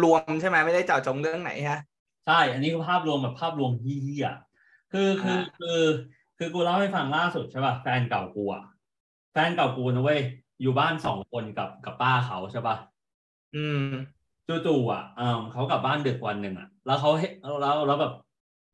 [0.04, 1.78] รวมๆใช่ไหมไม่ได้เจาะจงเรื่องไหนฮะ
[2.26, 5.80] ใช่ อันนี้คือภาพรวมแบบภาพรวมเฮี้ยๆคือคืออ่าคือ
[6.38, 8.64] คือกูเล่าให้ฟังล่าสุดใช่ป่ะแฟนเก่ากูอะ
[9.32, 10.20] แฟนเก่ากูนะเว้ย
[10.62, 12.76] อยู่บ้านสองคนกับกับป้าเขาใช่ป่ะ
[13.56, 13.88] อืม
[14.48, 18.12] จู่ๆอะเออเขากลับบ้านดึกวันหนึ่งอะ แล้วเขาเห็นแล้วแล้วแบบ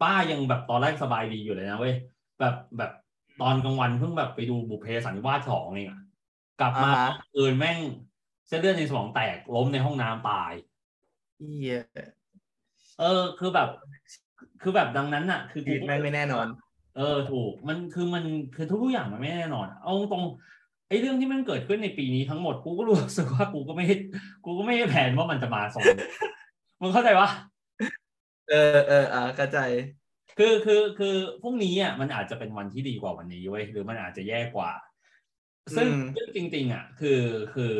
[0.02, 1.94] ป้ายังแบบตอนแรกสบายดีอยู่เลยนะเว้ย
[2.40, 2.92] แบบแบบ
[3.40, 6.00] ตอนกลางวันเพิ่งแบบไปดูบุพเพสันนิวาสสองเองอะ
[6.60, 7.78] กลับมาอ่าฮะเอินแม่ง
[8.48, 10.52] เส้นเลือดในสมองแตกล้มในห้องน้ำตาย
[11.38, 11.78] เฮีย
[13.00, 13.68] เออคือแบบ
[14.62, 16.46] คือแบบดังนั้นอะ คือชีวิตแม่งไม่แน่นอน
[16.96, 18.24] เออถูกมันคือมัน
[18.54, 23.84] คือทุกๆอย่างมันไม่แน่นอนอะเอาตรงๆไอ้เรื่องที่มันเกิดขึ้นในปีนี้ทั้งหมดกูก็รู้สึกว่ากูก็ไม่
[24.44, 25.84] กูก็ไม่ได้แผนว่ามันจะมาส่ง
[26.80, 27.28] มึงเข้าใจปะ
[28.50, 29.58] เออเอออ่าเข้าใจ
[30.38, 34.70] คือคือคือพรุ่งนี้อะมันอาจจะเป็นวันที่ดีกว่าวันนี้เว้ยหรือมันอาจจะแย่กว่า
[35.76, 37.20] ซึ่งอืมซึ่งจริง ๆ อะ คือ
[37.54, 37.74] คือ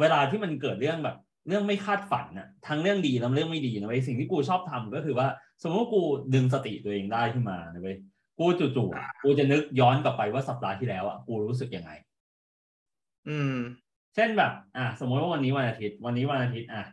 [0.00, 1.16] เวลาที่มันเกิดเรื่องแบบ
[1.48, 5.28] เรื่องไม่คาดฝันอะทั้งเรื่องดีและเรื่องไม่ดีนะเว้ยสิ่งที่กูชอบทำก็คือว่า
[5.62, 6.02] สมมติว่ากู
[6.34, 7.96] ดึงสติตัวเองได้ขึ้นมานะเว้ย
[8.38, 11.90] กูจู่ๆอะกูจะนึกย้อนกลับไปว่าสัปดาห์ที่แล้วอะกูรู้สึกยังไง
[13.28, 13.56] อืม
[14.14, 16.84] เช่นแบบ อะสมมติว่าวันนี้วันอาทิตย์ วันนี้วันอาทิตย์อะ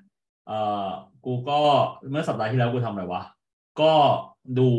[0.47, 0.89] เอ่อ
[1.25, 1.60] กูก็
[2.12, 3.23] เมื่อสัปดาห์ที่แล้วกูทำอะไรวะ
[3.82, 3.93] ก็
[4.60, 4.69] ดู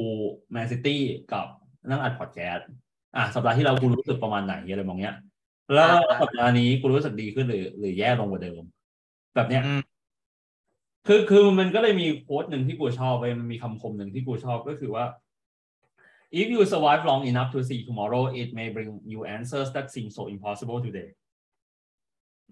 [0.53, 1.47] แมนซิตี้กับ
[1.91, 2.69] นั่งอัดพอดแคสต์
[3.17, 5.15] อะสัปดาห์ที่แล้วกูรู้สึกประมาณไหนอะไรมองเนี้ย
[5.75, 8.63] แล้วอ่าสัปดาห์นี้กูรู้สึกดีขึ้นหรือ หรือแย่ลงกว่าเดิม
[9.35, 9.81] แบบเนี้ยอืม
[11.07, 15.05] คือคือมันก็เลยมีโค้ดหนึ่งที่กูชอบไปมันมีคำคมหนึ่งที่กูชอบก็คือว่า
[16.31, 20.09] if you survive long enough to see tomorrow it may bring you answers that seem
[20.17, 21.11] so impossible today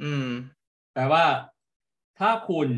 [0.02, 0.28] อืม
[0.92, 1.24] แปลว่า
[2.18, 2.68] ถ้าคุณ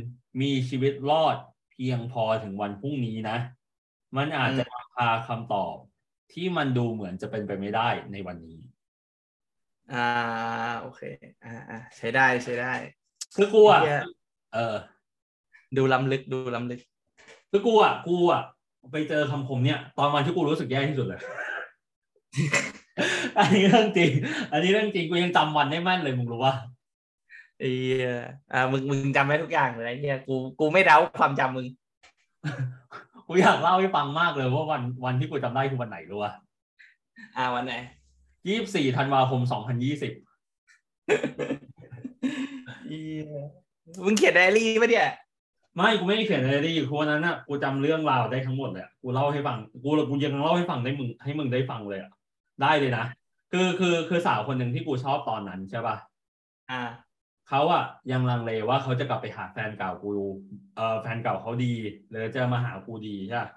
[0.40, 1.36] มีชีวิตรอด
[1.72, 3.36] เพียงพอถึงวันพรุ่งนี้นะ
[4.16, 5.74] มันอาจจะนำพาคำตอบ
[6.32, 8.58] ที่มันดูเหมือนจะเป็นไปไม่ได้ในวันนี้
[9.92, 10.06] อ่า
[10.80, 11.02] โอเค
[11.44, 12.74] อ่าอ่าใช้ได้ใช้ได้
[13.36, 14.02] คือกูอะเหี้ย
[14.54, 14.76] เออ
[15.76, 16.80] ดูล้ำลึกดูล้ำลึก
[17.50, 18.42] คือกูอะกูอะ
[18.92, 21.20] ไปเจอคำคมเนี่ย ตอนวันที่กูรู้สึกแย่ที่สุดเลย
[23.38, 24.10] อันนี้เรื่องจริง
[24.52, 26.54] อันนี้เรื่องจริงกูยังจำวันได้แม่นเลยมึงรู้ว่า
[27.58, 28.16] ไอ้เหี้ย
[28.52, 31.66] อ่ามึงมึงจำไว้ทุกอย่างเลยไอ้เฮียกูกูไม่เดาความจำมึง
[33.26, 36.32] กูอยากเล่าให้ฟังมากเลยว่าวันวันที่กูจำได้คือวันไหนรู้ป่ะ
[37.36, 37.74] อ่าวันไหน
[38.48, 40.12] ยี่สิบสี่ธันวาคมสองพันยี่สิบ
[42.86, 43.28] เหี้ย
[44.04, 45.08] มึงเขียนไดอารี่ปะเนี่ย
[45.76, 52.12] ไม่กูไม่ได้เขียนอะไรดิคือวันนั้นอะกูจำเรื่องราวได้ทั้งหมดเลยอะกูเล่าให้ฟังกูกูยังเล่าให้ฟังได้มึงให้มึงได้ฟังเลยอะ
[52.62, 53.04] ได้เลยนะ
[53.52, 55.96] คือคือคือสาวคนหนึ่งที่กูชอบตอนนั้นใช่ป่ะ
[56.70, 56.82] อ่า
[57.48, 57.82] เขาอะ
[58.12, 60.10] ยังลังเลว่าเขาจะกลับไปหาแฟนเก่ากู
[60.76, 61.72] เอ่อแฟนเก่าเขาดี
[62.08, 63.50] หรือจะมาหากูดีใช่ปะ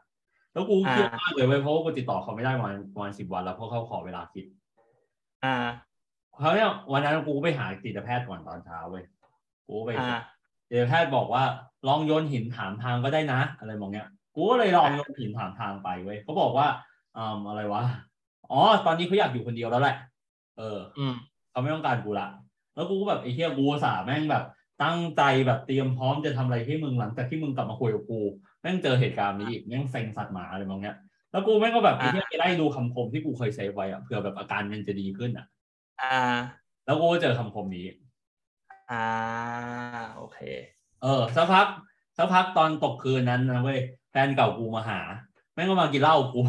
[0.54, 4.46] แล้วกูเครียดมากเลยเว้ยเพราะว่ากูติดต่อเขาไม่ได้ประมาณประมาณสิบวันแล้วเพราะเขาขอเวลาคิด
[5.46, 5.56] อ่า
[6.40, 9.04] เขาเนี่ยวันนั้นกูก็ไปหาจิตแพทย์ก่อนตอนเช้าเว้ย
[9.68, 9.92] กูก็ไป
[10.72, 11.44] อ่าจิตแพทย์บอกว่า
[11.88, 16.68] ลองโยนหินถามทางก็ได้นะ อะไรมองเนี้ย กูก็เลยลองโยนหินถามทางไปเว้ยเขาบอกว่า
[17.18, 17.84] อ่าอะไรวะ
[18.52, 19.96] อ๋อตอนนี้เขาอยากอยู่คนเดียวแล้วแหละ
[20.58, 21.16] เอออืม
[21.52, 22.28] เขาไม่ต้องการกูละ
[22.76, 24.44] แล้วกูก็แบบไอ้เหี้ยกูอุตสาห์แม่งแบบ
[24.84, 28.22] ตั้งใจแบบเตรียมพร้อมจะทำอะไรให้มึงหลังจากที่มึงกลับมาคุยกับกู
[28.62, 30.96] แม่งเจอเหตุการณ์นี้อีกแม่งเซ็งสัตว์หมาอะไรมองเนี้ย
[31.32, 35.46] แล้วกูแม่งก็แบบไอ้เหี้ยไปไล่ดูคำคมที่กูเคยเซฟไว้อะเผื่อแบบอาการมันจะดีขึ้นอะ
[36.02, 36.18] อ่า
[36.86, 37.86] แล้วกูก็เจอคำคมนี้
[38.91, 39.06] อ่า
[40.15, 40.39] โอเค
[41.04, 41.67] เออสักพัก
[42.17, 43.80] สักพักตอนตกคืนนั้นนะเว้ย
[44.12, 45.00] แฟนเก่ากูมาหา
[45.54, 46.41] แม่งก็มากินเหล้ากู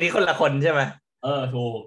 [0.00, 0.80] นี่คนละคนใช่ไหม
[1.24, 1.78] เออถูก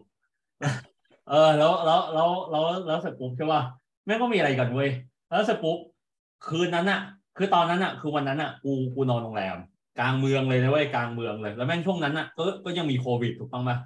[1.29, 3.62] เออ แล้วแล้วแล้วแล้วแล้วเสร็จปุ๊บใช่ป่ะ
[4.05, 4.89] แม่งก็มีอะไรกันเว้ย
[5.29, 5.77] แล้วเสร็จปุ๊บ
[6.47, 6.99] คืนนั้นอะ
[7.38, 9.57] คือตอนนั้นอะคือวันนั้นอะกูกูนอนโรงแรม
[9.99, 13.77] กลางเมืองเลยนะเว้ยกลางเมืองเลย แล้วแม่งช่วงนั้นอะก็ก็ยังมีโควิดถูกต้องปะ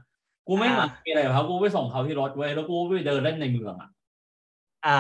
[0.48, 3.90] กูไม่งหลังมีอะไรกับเขากูไปส่งเขาที่รถเว้ยแล้วกูไปเดินเล่นในเมืองอะ
[4.86, 4.98] อ่า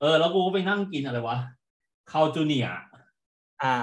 [0.00, 1.36] เออ แล้วกูก็ไปนั่งกินอะไรวะ
[2.12, 2.72] ข้าวจูเนียร์
[3.62, 3.74] อ่า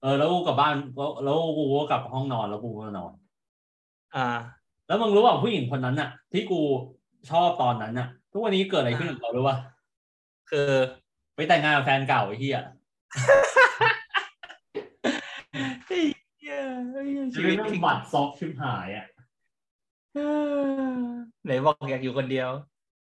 [0.00, 3.12] เออ แล้วกูกลับบ้านก็แล้วกูก็กลับห้องนอนแล้วกูก็นอน
[4.14, 4.26] อ่า
[4.86, 6.60] แล้วมึงรู้ว่าผู้หญิงคนนั้นน่ะ ที่กู
[7.30, 9.56] ชอบตอนนั้นน่ะ ทุกวันนี้เกิดอะไรขึ้นกับเขารู้ป่ะ
[10.50, 10.70] คือ
[11.34, 12.60] ไปแต่งงานกับแฟนเก่าไอ้เหี้ย
[15.88, 16.04] เฮ้ย
[16.38, 16.56] เหี้ย
[16.92, 19.06] เฮ้ยชีชีวิวิตตพลิมันกบัดซอกชิบหายอะ
[20.14, 20.20] เอ
[20.92, 20.98] อ
[21.44, 22.48] ไหนบอกอยากอยู่คนเดียว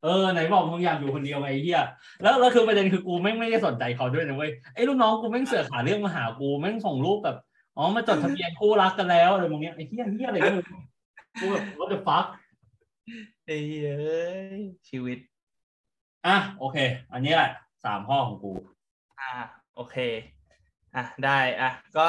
[0.06, 1.82] เออไหนบอกมึงอยากอยู่คนเดียวไอ้เหี้ย
[2.22, 7.38] แล้วแล้วคือประเด็นคือกูแม่งไม่ได้สนใจเขาด้วยนะเว้ยไอ้ลูกน้องกูแม่งเสือกหาเรื่องมาหากูแม่งส่งรูปแบบ
[7.78, 10.80] อ๋อมาจดทะเบียนคู่รักกันแล้วอะไรมึงเนี้ยไอ้เหี้ยเหี้ยอะไรก็ไม่รู้
[11.40, 12.26] กูแบบ what the fuck
[13.46, 14.24] เอ้ยเอ้
[14.60, 15.18] ยชีวิต
[16.26, 16.78] อะโอเค
[17.14, 17.50] อันนี้แหละ
[17.86, 18.54] สามข้อของกู
[19.20, 19.34] อ่า
[19.76, 19.96] โอเค
[20.96, 22.06] อะได้อะก็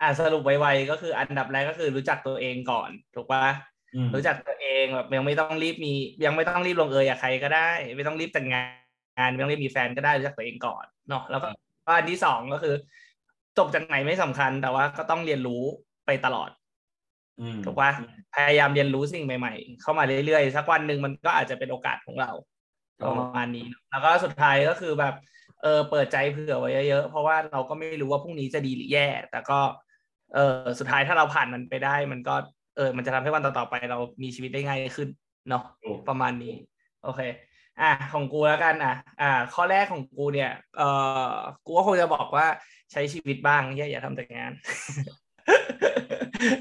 [0.00, 3.71] อะสรุปไวๆก็คืออันดับแรกก็คือรู้จักตัวเองก่อนถูกปะอืม
[4.14, 5.92] รู้จักตัวเองแบบยังไม่ต้องรีบมี
[6.24, 8.62] ยังไม่ต้องรีบลงเอยกับใครก็ได้ ไม่ต้องรีบแต่งงา
[9.26, 11.48] นไม่ต้องรีบมีแฟนก็ได้รู้จักตัวเองก่อนเนาะแล้วก็
[11.86, 12.74] อันที่สองก็คือ
[13.58, 15.62] จบจากไหนไม่สำคัญ แต่ว่าก็ต้องเรียนรู้
[16.06, 16.50] ไปตลอด
[17.40, 17.90] อืมถูกปะ
[18.34, 22.30] พยายามเรียนรู้สิ่งใหม่ ๆ เข้ามาเรื่อยๆสักวันหนึ่งมันก็อาจจะเป็นโอกาสของเรา
[23.02, 25.14] ประมาณนี้เนอะแล้วก็สุดท้ายก็คือแบบ
[25.62, 29.60] เออเปิดใจเผื่อไว้เยอะๆเพราะว่าเราก็ไม่รู้ว่าพรุ่งนี้จะดีหรือแย่ แต่ก็
[30.34, 32.34] เออสุดท้ายถ้าเราผ่านมันไปได้ มันก็
[32.76, 35.08] เออมันจะทำให้วันต่อๆไปเรามีชีวิตได้ง่ายขึ้น
[35.48, 36.54] เนาะถูกประมาณนี้
[37.04, 37.20] โอเค
[37.80, 40.82] อะของกูแล้วกันอะ อ่า ข้อแรกของกูเนี่ย เอ
[41.28, 41.32] อ
[41.66, 42.46] กูก็คงจะบอกว่า
[42.92, 44.52] ใช้ชีวิตบ้างอย่าอย่าทำแต่งาน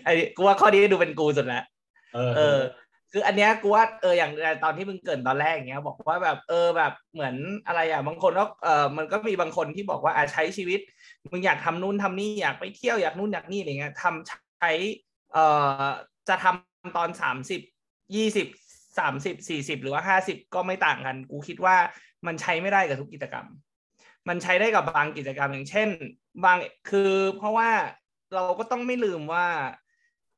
[0.04, 1.64] ไอ้กูว่าข้อนี้ดูเป็นกูสุดแล้ว
[2.14, 2.60] เออเออ
[3.12, 4.32] คืออันเนี้ยกูว่าเอออย่าง
[4.64, 7.36] ตอนที่มึงเกรินตอนแรกอย่างเงี้ย บอกว่าแบบเออแบบเหมือน
[7.68, 10.80] อะไรอะบางคนก็เออมันก็มีบางคนที่บอกว่าอะใช้ชีวิต
[11.32, 14.28] มึงอยากทำนู่นทำนี่อยากไปเที่ยวอยากนู่นอยากนี่อะไรเงี้ยทำ
[14.60, 14.72] ใช้
[15.34, 15.46] เอ่
[15.84, 15.90] อ
[16.30, 17.62] จะทำตอนสามสิบ
[18.16, 18.48] ยี่สิบ
[19.00, 21.76] สามสิบสี่สิบหรือว่าห้าสิบก็ไม่ต่างกัน กูคิดว่า
[22.28, 23.46] มันใช้ไม่ได้กับทุกกิจกรรม
[24.30, 25.90] มันใช้ได้กับบางกิจกรรมอย่างเช่น
[26.44, 26.58] บาง
[26.90, 27.70] คือเพราะว่า
[28.34, 29.48] เราก็ต้องไม่ลืมว่า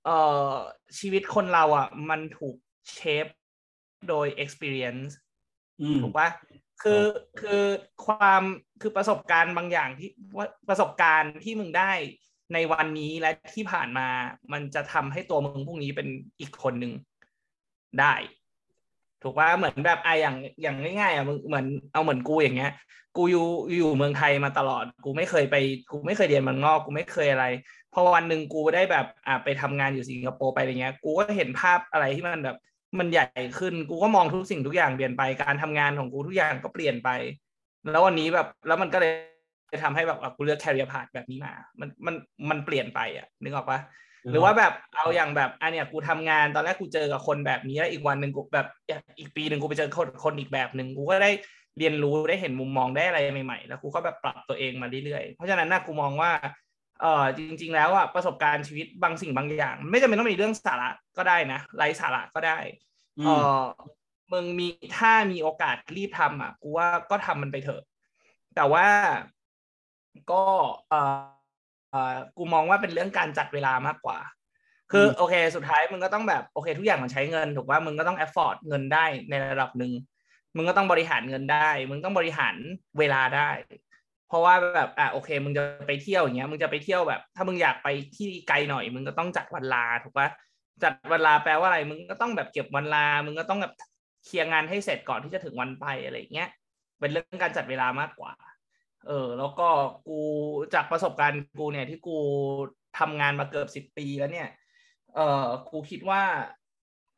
[0.06, 0.18] เอ่
[0.50, 0.52] อ
[1.00, 2.56] ชีวิตคนเราอะ มันถูก
[2.94, 3.28] เชฟ
[4.10, 5.12] โดย experience
[5.82, 6.30] อืมถูกปะ
[6.82, 7.06] คือ
[7.42, 7.64] คือ
[8.06, 8.44] ความ
[8.82, 11.92] คือประสบการณ์บางอย่างที่ว่าประสบการณ์ที่มึงได้
[12.54, 14.08] ในวันนี้และที่ผ่านมา
[14.54, 16.08] มันจะทำให้ตัวมึงพรุ่งนี้เป็น
[16.40, 16.94] อีกคนหนึ่ง
[18.00, 18.14] ได้
[19.22, 22.72] ถูกว่าเหมือนแบบไออย่างอย่างง่ายๆอะมึงเหมือนเอาเหมือนกูอย่างเงี้ย
[23.18, 25.56] กูอยู่อยู่เมืองไทยมาตลอด กูไม่เคยไป
[25.92, 27.46] กูไม่เคยเรียนเมืองนอก กูไม่เคยอะไร
[27.94, 32.58] พอวันหนึ่งกูได้แบบอ่าไปทำงานอยู่สิงคโปร์ไปอะไรเงี้ย กูก็เห็นภาพอะไรที่มันแบบ
[33.00, 33.26] มันใหญ่
[33.60, 37.10] ขึ้น กูก็มองทุกสิ่งทุกอย่างเปลี่ยนไป การทำงานของกูทุกอย่างก็เปลี่ยนไป
[37.92, 39.14] แล้ววันนี้แบบแล้วมันก็เลย
[39.84, 42.16] ทำให้แบบกูเลือกแคริเอร์พาธแบบนี้มา มันมัน
[42.50, 43.80] มันเปลี่ยนไปอะนึกออกปะ
[44.32, 48.68] หรือว่าแบบเอาอย่างแบบอันเนี้ยกูทำงานตอนแรกกูเจอกับคนแบบนี้แล้วอีกวันหนึ่งกูแบบ
[49.20, 51.32] อีกปีหนึ่งกูไปเจอคนคนอีกแบบหนึ่งกูก็ได้
[51.80, 56.32] เรียนรู้ได้เห็นมุมมองได้อะไรใหม่ๆ แล้วกูก็แบบปรับตัวเองมาเรื่อยๆเพราะฉะนั้นน่ะกูมองว่า
[57.02, 62.58] เออจริง ๆ แล้วอะประสบการณ์ชีวิตบางสิ่งบางอย่าง ไม่จำเป็นต้องมีเรื่องสาระก็ได้นะไร้สาระก็ได้
[63.26, 63.62] เออ
[64.34, 67.82] มึงมีถ้ามีโอกาสรีบทำอะกูว่าก็ทำมันไปเถอะ
[68.56, 68.86] แต่ว่า
[70.32, 70.42] ก็
[70.90, 70.94] เอ
[72.14, 74.20] อกูมองว่าเป็นเรื่องการจัดเวลามากกว่า
[74.92, 79.92] คือโอเค สุดท้ายมึงก็ต้องแบบโอเค ทุกอย่างมันใช้เงินถูกว่ามึงก็ต้องแอฟฟอร์ดเงินได้ในระดับหนึ่ง
[80.56, 82.56] มึงก็ต้องบริหารเงินได้ มึงต้องบริหาร
[83.00, 83.50] เวลาได้
[84.28, 90.30] เพราะว่าแบบอะโอเค มึงจะไปเที่ยวอย่างเงี้ย มึงจะไปเที่ยวแบบ ถ้ามึงอยากไปที่ไกลหน่อย มึงก็ต้องจัดวันลาถูกปะ
[90.84, 93.74] จัดวันลาแปลว่าอะไร มึงก็ต้องแบบเก็บวันลา มึงก็ต้องแบบ
[94.26, 96.50] เคลียร์งานให้เสร็จก่อนที่จะถึงวันไปอะไรเงี้ย
[97.00, 98.34] เป็นเรื่องการจัดเวลามากกว่า
[99.08, 99.68] เออ แล้วก็
[100.08, 100.20] กู
[100.74, 102.18] จากประสบการณ์กูเนี่ยที่กู
[103.00, 104.50] ทำงานมาเกือบสิบปีแล้วเนี่ย
[105.16, 106.24] เออกูคิดว่า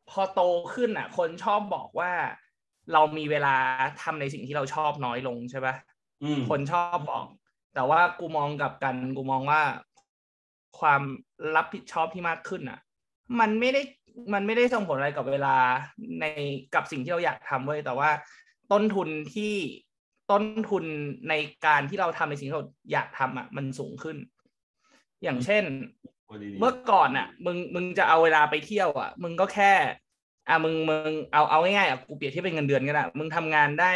[0.09, 0.41] พอโต
[0.75, 2.11] ขึ้นอะ คนชอบบอกว่า
[2.93, 3.55] เรามีเวลา
[4.01, 5.75] ทำในสิ่งที่เราชอบน้อยลงใช่ปะ
[6.49, 7.25] คนชอบบอก
[7.75, 9.61] แต่ว่ากูมองกับกันกูมองว่า
[10.79, 11.01] ความ
[11.55, 12.79] รับผิดชอบที่มากขึ้นอะ
[13.39, 13.81] มันไม่ได้
[14.33, 15.55] มันไม่ได้ส่งผลอะไรกับเวลา
[16.21, 16.25] ใน
[16.73, 18.09] กับสิ่งที่เราอยากทำเว้ยแต่ว่า
[18.71, 19.53] ต้นทุนที่
[20.31, 20.85] ต้นทุน
[21.29, 21.33] ใน
[21.65, 24.17] การที่เราทำในสิ่งที่เราอยากทำอะมันสูงขึ้น
[25.23, 25.63] อย่างเช่น
[26.59, 29.73] เมื่อก่อนอะ มึงมึงจะเอาเวลาไปเที่ยว อะ มึงก็แค่
[30.49, 33.91] อะมึงมึงเอาเอาง่ายๆอะกูเปรียบเทียบเป็นเงินเดือนก็ได้มึงทำงานได้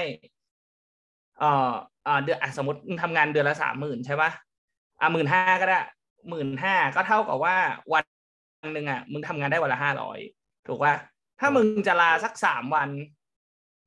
[1.40, 1.72] เอ่อ
[2.08, 4.32] อ่าเดือนอะสมมติมึงทำงานเดือนละสามหมื่นใช่ปะ
[5.02, 5.80] อะหมื่นห้าก็ได้
[6.30, 7.56] หมื่นห้าก็เท่ากับว่า
[7.94, 8.04] วัน
[8.74, 10.20] หนึ่งอะมึงทำงานได้วันละห้าร้อย
[10.68, 10.96] ถูกป่ะ
[11.40, 12.90] ถ้ามึงจะลาสักสามวัน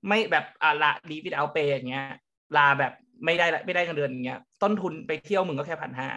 [0.09, 2.07] ไม่แบบอะลาดีวิดเอาเปย์อย่างเงี้ย
[2.57, 2.93] ลาแบบ
[3.25, 6.09] ไม่ได้ไม่ได้เงินเดือนอย่างเงี้ย ต้นทุนไปเที่ยวมึงก็แค่พันห้า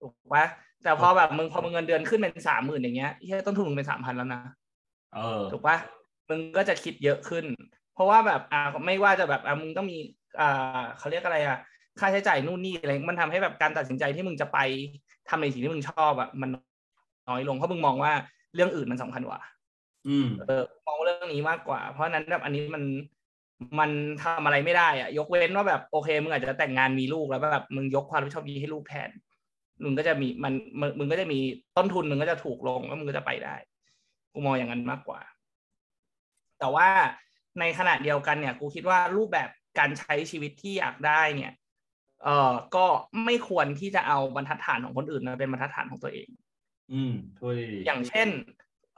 [0.00, 0.44] ถูกป่ะ
[0.82, 4.40] แต่พอแบบมึงพอมึงเงินเดือนขึ้นเป็นสามหมื่นอย่างเงี้ยที่ต้นทุนมึงเป็นสามพันแล้วนะ
[5.52, 5.76] ถูกปะ
[6.28, 7.44] มึงก็จะคิดเยอะขึ้น
[7.94, 9.98] เพราะว่าแบบอ่าไม่ว่าจะแบบอ่ามึงต้องมี
[10.40, 11.58] อ่าเขาเรียกอะไรอะ
[12.00, 14.58] ค่าใช้จ่ายนู่นนี่อะไรมันทำให้แบบการตัดสินใจที่มึงจะไป
[15.28, 16.50] ทำในสิ่งที่มึงชอบอะมัน
[17.28, 18.12] น้อยลงเพราะมึงมองว่า
[18.54, 19.40] เรื่องอื่นมันสำคัญกว่า
[20.08, 22.82] อืมเออมองเรื่องนี้มากกว่า เพราะนั้นแบบอันนี้มัน
[23.78, 23.90] มัน
[24.22, 29.10] ทำอะไรไม่ได้อะยกเว้นว่าแบบโอเคมึงอาจจะแต่งงานมีลูกแล้วแบบมึงยกความรับผิดชอบนี้ให้ลูกแทน
[29.84, 30.52] มึงก็จะมีมัน
[30.98, 31.38] มึงก็จะมี
[31.76, 33.56] ต้นทุนมึงก็จะถูกลงแล้วมึงก็จะไปได้
[34.32, 35.20] กูมองอย่างนั้นมากกว่า
[36.58, 36.88] แต่ว่า
[37.60, 41.52] ในขณะเดียวกันเนี่ยกูคิดว่ารูปแบบการใช้ชีวิตที่อยากได้เนี่ย
[42.22, 42.86] เออก็
[43.24, 46.28] ไม่ควรที่จะเอาบรรทัดฐานของคนอื่นมาเป็นบรรทัดฐานของตัวเอง
[46.92, 48.28] อืมช่วยอย่างเช่น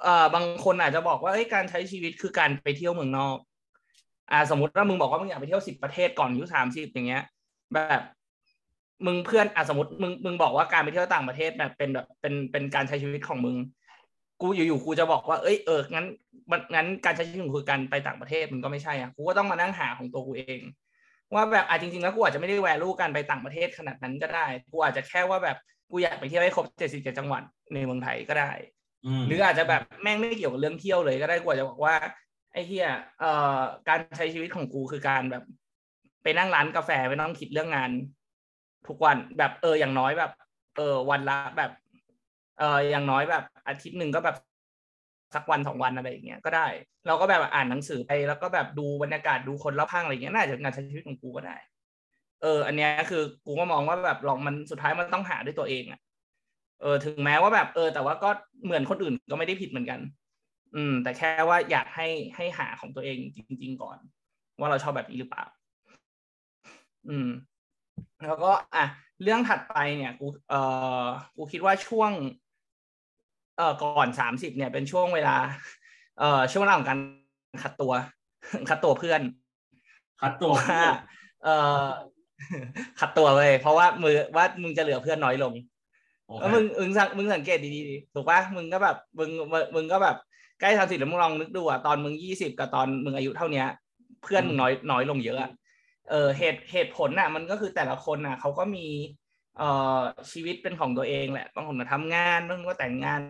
[0.03, 3.37] เอ่อบางคนอาจจะบอกว่าเอ้ยการใช้ชีวิตคือการไปเที่ยวเมืองนอก
[4.31, 7.23] อ่าสมมติว่ามึงบอกว่ามึงอยากไปเที่ยวสิบประเทศก่อนอายุสามสิบอย่างเงี้ย
[7.75, 8.03] แบบ
[9.07, 13.57] มึงเพื่อนอะสมมติมึงมึงบอกว่าการไปเที่ยวต่างประเทศแบบเป็นแบบเป็นเป็นการใช้ชีวิตของมึง
[14.43, 16.07] กูอยู่ๆกูจะบอกว่าเอ้ยเอองั้น
[16.75, 20.61] งั้นการใช้ชีวิตของคือการไปต่างประเทศมันก็ไม่ใช่อะกูก็ต้องมานั่งหาของตัวกูเอง
[21.35, 25.57] ว่าแบบอะจริงๆแล้วกูอาจจะไม่ได้แวลูการไปต่างประเทศขนาดนั้นก็ได้ กูอาจจะแค่ว่าแบบ
[25.91, 27.43] กูอยากไปเที่ยวให้ครบเจ็ดสิบเจ็ดจังหวัด
[27.75, 28.51] ในเมืองไทยก็ได้
[29.29, 31.95] หรืออาจจะแบบแม่งไม่เกี่ยวกับเรื่องเที่ยวเลยก็ได้กูอาจจะบอกว่า
[32.57, 32.89] ไอ้เหี้ย
[33.21, 35.45] เอ่อการใช้ชีวิตของกูคือการแบบ
[36.23, 37.91] ไปนั่งร้านกาแฟไปนั่งคิดเรื่องงาน
[38.89, 40.31] ทุกวันแบบเอออย่างน้อยแบบ
[40.77, 41.71] เออ วันละแบบ
[42.59, 44.37] เอออย่างน้อยแบบ อาทิตย์หนึ่งก็แบบ
[45.35, 46.67] สักวันสองวันอะไรอย่างเงี้ยก็ได้
[47.07, 51.57] เราก็แบบอ่านหนังสือไปแล้วก็แบบดูบรรยากาศดูคนรอบข้างอะไรเงี้ยน่าจะงานใช้ชีวิตของกูก็ได้
[52.43, 56.01] เออ อันเนี้ยคือกูก็มองว่าแบบลองมันสุดท้ายมันต้องหาด้วยตัวเองอะ
[56.83, 58.31] เออ ถึงแม้ว่าแบบ เออ แต่ว่าก็
[58.65, 60.01] เหมือนคนอื่นก็ไม่ได้ผิดเหมือนกัน
[60.75, 63.99] อืม แต่แค่ว่าอยากให้ให้หาของตัวเองจริง ๆ ก่อน
[64.59, 65.45] ว่าเราชอบแบบนี้หรือเปล่า
[67.09, 67.29] อืม
[68.27, 68.85] แล้วก็ อะ
[69.23, 70.55] เรื่องถัดไปเนี่ย กู เอ
[71.05, 72.11] อกูคิดว่าช่วง
[73.57, 75.37] เอ่อ ก่อนสามสิบเนี่ยเป็นช่วงเวลา
[76.19, 76.99] เอ่อ ช่วงเวลาของการ
[77.63, 77.93] คัดตัว
[78.69, 79.21] คัดตัวเพื่อน
[80.21, 80.55] คัดตัว
[81.45, 81.85] เอ่อ
[83.01, 85.55] คัดตัวเลย เพราะว่ามือว่ามึงจะเหลือเพื่อนน้อยลง
[86.41, 89.31] แล้วมึงมึงสังมึงสังเกตดีๆถูกปะมึงก็แบบมึง
[89.75, 90.17] มึงก็แบบ
[90.61, 93.67] ใกล้ทำสิแล้วมึงลองนึกดูอะตอนมึงยี่สิบกับตอนมึงอายุเท่าเนี้ย
[94.23, 95.39] เพื่อนมึงน้อยน้อยลงเยอะ
[96.11, 98.87] เออเหตุเหตุผลน่ะ มันก็คือแต่ละคนน่ะเขาก็มี
[99.59, 100.01] เอ่อ
[100.33, 103.21] ชีวิตเป็นของตัวเองแหละบางคนก็ทำงานบางคนก็แต่งงาน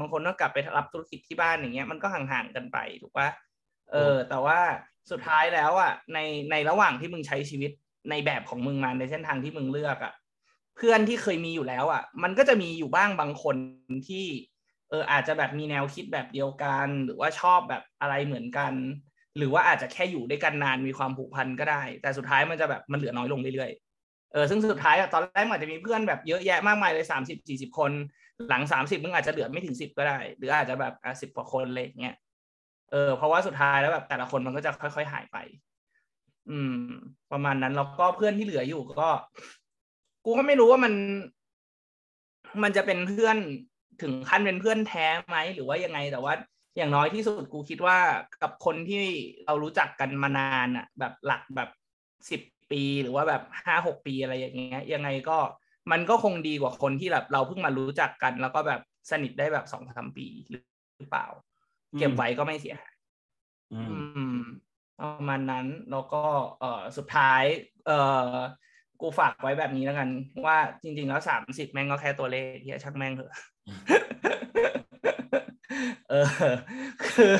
[0.00, 3.28] บางคนก็กลับไปรับธุรกิจที่บ้านอย่างเงี้ยมันก็ห่างๆกันไปถูกปะ
[3.92, 4.58] เออ แต่ว่า
[5.10, 6.18] สุดท้ายแล้วอะใน
[6.50, 7.70] ในระหว่างที่มึงใช้ชีวิต
[8.10, 10.12] ในแบบของมึงมาในเส้นทางที่มึงเลือกอะ
[10.76, 13.56] เพื่อนที่เคยมีอยู่แล้วอะ มันก็จะมีอยู่บ้างบางคน
[14.08, 14.26] ที่
[14.90, 18.72] เอออาจจะแบบมีแนวคิดแบบเดียวกัน หรือว่าชอบแบบอะไรเหมือนกัน
[19.38, 27.92] หรือว่าอาจจะแค่อยู่ด้วยกันนานมีความผูกพันก็ได้ แต่สุดท้ายมันจะแบบมันเหลือน้อยลงเรื่อยๆเออซึ่งสุดท้ายอะตอนแรกมันอาจจะมีเพื่อนแบบเยอะแยะมากมายเลยสามสิบสี่สิบคน
[28.48, 32.16] หลังสามสิบมึงอาจจะเหลือไม่ถึงสิบก็ได้ หรืออาจจะแบบอะสิบกว่าคนเลยอย่างเงี้ย
[32.90, 35.36] เออเพราะว่าสุดท้ายแล้วแบบแต่ละคนมันก็จะค่อย ๆ หายไป
[36.50, 36.74] อืม
[37.32, 39.10] ประมาณนั้นแล้วก็เพื่อนที่เหลืออยู่ก็
[40.24, 40.92] กูก็ไม่รู้ว่ามัน
[42.62, 43.36] มันจะเป็นเพื่อน
[44.02, 46.34] ถึงขั้นเป็นเพื่อนแท้ไหมหรือว่ายังไงแต่ว่า
[46.76, 47.98] อย่างน้อยที่สุดกูคิดว่า
[48.42, 49.04] กับคนที่
[49.46, 51.70] เรารู้จักกันมานานอะแบบหลักแบบ
[52.30, 55.38] สิบปีหรือว่าแบบห้าหกปีอะไรอย่างเงี้ย ยังไงก็
[55.92, 58.80] มันก็คงดีกว่าคนที่แบบเราเพิ่งมารู้จักกัน แล้วก็แบบ
[59.10, 60.52] สนิทได้แบบสองสามปีห
[61.00, 61.26] รือเปล่า
[61.98, 62.94] เก็บไว้ก็ไม่เสียหาย
[63.72, 64.42] อือืมม
[65.00, 66.22] ประมาณนั้นแล้วก็
[66.60, 67.42] เอ่อสุดท้าย
[67.86, 67.98] เอ่
[68.30, 68.32] อ
[69.00, 70.08] กูฝากไว้แบบนี้แล้วกัน
[70.46, 73.32] ว่าจริง ๆ แล้วสามสิบแม่งก็แค่ตัวเลขที่ช่างแม่งเถอะ
[76.10, 76.28] เออ
[77.06, 77.34] คือ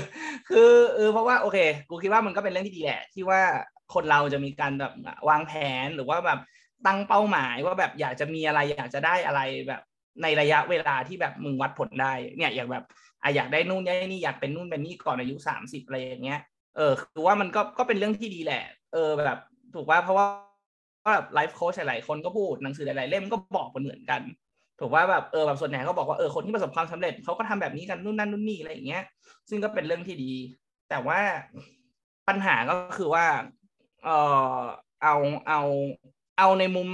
[0.48, 1.58] คือเออเพราะว่าโอเค
[1.90, 3.40] กูคิดว่ามันก็เป็นเรื่องที่ดีแหละ ที่ว่า
[3.94, 4.92] คนเราจะมีการแบบ
[5.28, 5.52] วางแผ
[5.84, 6.40] นหรือว่าแบบ
[6.86, 9.82] ตั้งเป้าหมายว่าแบบอยากจะมีอะไรอยากจะได้อะไรแบบ
[10.22, 12.84] ในระยะเวลาที่แบบมึงวัดผลได้ เนี่ยอยากแบบ
[13.22, 16.40] อะอยากได้นู่นได้นี่อยากเป็นนู่นเป็นนี่ก่อนอายุสามสิบอะไรอย่างเงี้ย
[16.76, 19.38] เออคือว่ามันก็ก็เป็นเรื่องที่ดีแหละ เออแบบ
[19.74, 20.26] ถูกว่าเพราะว่า
[21.14, 24.22] แบบไลฟ์โค้ชหลายๆคนก็พูดหนังสือหลายๆเล่มก็บอกเหมือนกัน
[24.78, 29.04] ถูกว่าแบบเออแบบส่วนใหญ่ก็บอกว่าเออคนที่ประสบความสำเร็จเขาก็ทำแบบนี้กันนู่นนั่นนู่นนี่อะไรอย่างเงี้ย
[29.48, 30.32] ซึ่งก็เป็นเรื่องที่ดี
[30.90, 31.20] แต่ว่า
[32.28, 33.26] ปัญหาก็คือว่า
[34.04, 34.08] เอ
[34.58, 34.62] อ
[35.02, 35.14] เอา
[35.48, 35.60] เอา
[36.38, 36.88] เอาในมุม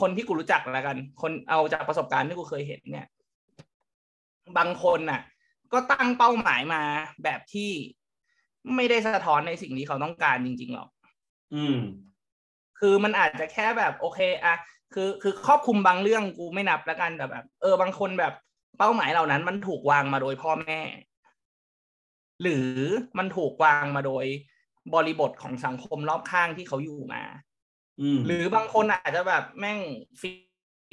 [0.00, 3.06] คนที่กูรู้จักแล้วกัน คนเอาจากประสบการณ์ที่กูเคยเห็นเนี่ย
[4.58, 5.20] บางคนน่ะ
[5.72, 6.82] ก็ตั้งเป้าหมายมา
[7.24, 7.70] แบบที่
[8.76, 10.88] ไม่ได้สะท้อนในสิ่งที่เขาต้องการจริงๆหรอก
[11.54, 11.76] อืม
[12.78, 14.54] คือมันอาจจะแค่แบบโอเคอะ
[14.94, 18.34] คือคือครอบคลุมบางเรื่องกูไม่นับแล้วกันแต่แบบ เออบางคนแบบ
[18.78, 20.80] เป้าหมายเหล่านั้น มันถูกวางมาโดยพ่อแม่
[22.42, 22.70] หรือ
[23.18, 24.24] มันถูกวางมาโดย
[24.94, 27.22] บริบทของสังคมรอบข้างที่เขาอยู่มา
[28.26, 29.78] หรือบางคนอาจจะแบบแม่ง
[30.20, 30.30] ฟิ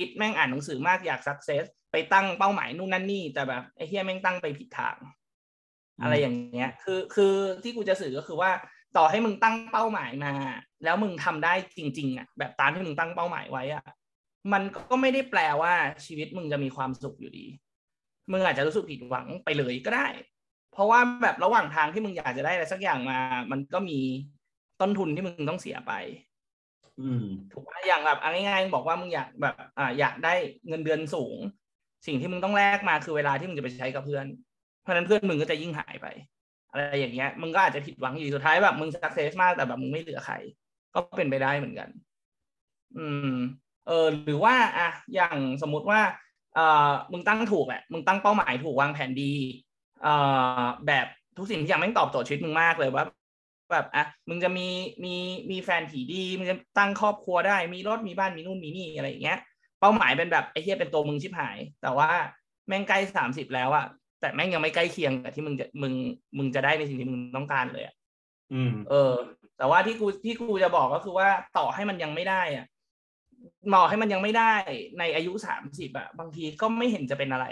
[0.07, 4.97] ตแม่งอ่านหนังสือมากอยากสักเซสไปตั้งเป้าหมายนู่นนั่นนี่ แต่แบบไอ้เฮียแม่งตั้งไปผิดทาง
[6.01, 8.51] อะไรอย่างเงี้ย คือคือที่กูจะสื่อก็คือว่า
[8.97, 10.33] ต่อให้มึงตั้งเป้าหมายมา
[10.83, 13.83] แล้วมึงทำได้จริง ๆอะแบบตามที่มึงตั้งเป้าหมายไว้อะ
[14.53, 15.73] มันก็ไม่ได้แปลว่า
[16.05, 17.45] ชีวิตมึงจะมีความสุขอยู่ดี
[18.31, 20.07] มึงอาจจะรู้สึกผิดหวังไปเลยก็ได้
[20.73, 23.19] เพราะว่าแบบระหว่างทางที่มึงอยากจะได้อะไรสักอย่างมา
[23.51, 23.99] มันก็มี
[24.81, 25.93] ต้นทุนที่มึงต้องเสียไป
[26.99, 30.33] อืมถูกไหมอย่างแบบเอาง่ายๆบอกว่ามึงอยากแบบอ่าอยากได้
[30.67, 31.37] เงินเดือนสูง
[32.07, 34.25] สิ่งที่มึงต้องแลกมาคือเวลาที่มึงจะไปใช้กับเพื่อน
[34.81, 36.07] เพราะฉะนั้นเพื่อนมึงก็จะยิ่งหายไป
[36.69, 40.35] อะไรอย่างเงี้ยมึงก็อาจจะผิดหวังอยู่สุดท้ายแบบมึงสักเซสมากแต่แบบมึงไม่เหลือใคร
[40.93, 41.89] ก็เป็นไปได้เหมือนกัน
[42.97, 43.35] อืม
[43.87, 45.99] เออ หรือว่าอะอย่างสมมุติว่า
[46.55, 49.33] เอ่อมึงตั้งถูกแหละ มึงตั้งเป้าหมายถูกวางแผนดี
[50.01, 50.13] เอ่
[50.61, 53.05] อ แบบทุกสิ่งทุกอย่างแม่งตอบโจทย์ชีวิตมึงมากเลยว่า
[53.73, 54.67] แบบอะมึงจะมี
[55.05, 55.15] มี
[55.51, 59.39] มีแฟนผีดีมึงจะตั้งครอบครัวได้ มีรถมีบ้านมีนู่นมีนี่อะไรอย่างเงี้ย
[59.79, 62.09] เป้าหมายเป็นแบบไอ้เหี้ยเป็นตัวมึงชิบหาย แต่ว่า
[62.67, 63.85] แม่งใกล้สามสิบแล้วอะ
[64.19, 65.93] แต่แม่งยังไม่ใกล้เคียงกับที่มึงจะมึง
[66.37, 67.95] มึงจะได้ในสิ่งที่มึงต้องการเลยอะ
[68.53, 69.13] อืม เออ
[69.57, 71.27] แต่ว่าที่กูที่กูจะบอกก็คือว่า
[71.57, 72.65] ต่อให้มันยังไม่ได้อะ
[73.69, 74.53] หมอให้มันยังไม่ได้
[74.99, 77.45] ในอายุสามสิบอะบางทีก็ไม่เห็นจะเป็นอะไร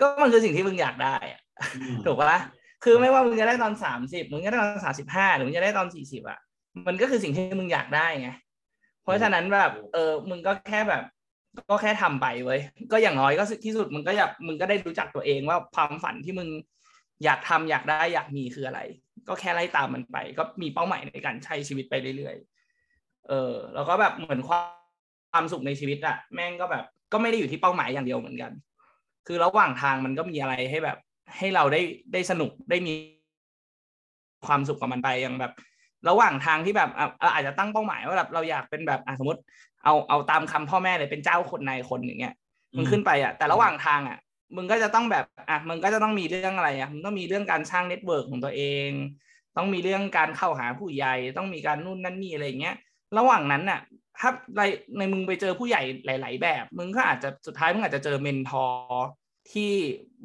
[0.00, 1.40] ก็มันคือสิ่งที่มึงอยากได้อะ
[1.74, 2.40] อืมถูกปะ
[2.84, 6.38] คือไม่ว่ามึงจะได้ตอนสามสิบมึงจะได้ตอนสามสิบห้าหรือมึงจะได้ตอนสี่สิบอะ
[6.86, 8.30] มันก็คือสิ่งที่มึงอยากได้ไง
[9.02, 11.02] เพราะฉะนั้นแบบ เออ มึงก็แค่แบบ
[11.70, 12.60] ก็แค่ทำไปเว้ย
[12.92, 16.48] ก็อย่างน้อยก็ที่สุดมึงก็อยากมึงก็ได้รู้จักตัวเองว่าความฝันที่มึง
[17.24, 18.80] อยากทำอยากได้อยากมีคืออะไร
[19.28, 24.66] ก็แค่ไล่ตามมันไป ก็มีเป้าหมายในการใช้ชีวิตไปเรื่อยๆเออ แล้วก็แบบเหมือนความ
[25.32, 28.52] ความสุขในชีวิตอะแม่งก็แบบ ก็ไม่ได้อยู่ที่เป้าหมายอย่างเดียวเหมือนกัน
[29.26, 30.98] คือระหว่างทางมันก็มีอะไรให้แบบ
[31.38, 31.80] ให้เราได้
[32.12, 32.94] ได้สนุกได้มี
[34.46, 35.52] ความสุขกับมันไปอย่างแบบ
[36.08, 39.40] ระหว่างทางที่แบบอะอาจจะตั้งเป้าหมายว่าแบบเราอยากเป็นแบบสมมติ
[39.84, 42.34] เอาเอาตามคำพ่อแม่เลยเป็นเจ้าคนนายคนอย่างเงี้ย
[42.76, 44.18] มึงขึ้นไปอะแต่ระหว่างทางอะ
[44.56, 48.90] มึงก็จะต้องแบบอะมึงก็จะต้องมีเรื่องอะไรอะมึงต้องมีเรื่องการสร้าง network ของตัวเอง
[49.56, 52.76] ต้องมีเรื่องการเข้าหาผู้ใหญ่ต้องมีการนู่นนั่นนี่อะไรอย่างเงี้ย
[53.18, 53.80] ระหว่างนั้นน่ะ
[54.20, 54.62] ถ้าใน
[54.98, 59.08] ในมึงไปเจอผู้ใหญ่หลาย ๆ แบบ มึงก็อาจจะสุดท้ายมึงอาจจะเจอ mentor
[59.50, 59.72] ที่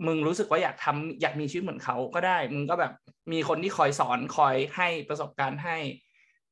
[0.07, 2.93] มึงรู้สึกว่าอยากทำอยากมีชีวิตเหมือนเขาก็ได้ มึงก็แบบ
[3.31, 5.77] มีคนที่คอยสอนคอยให้ประสบการณ์ให้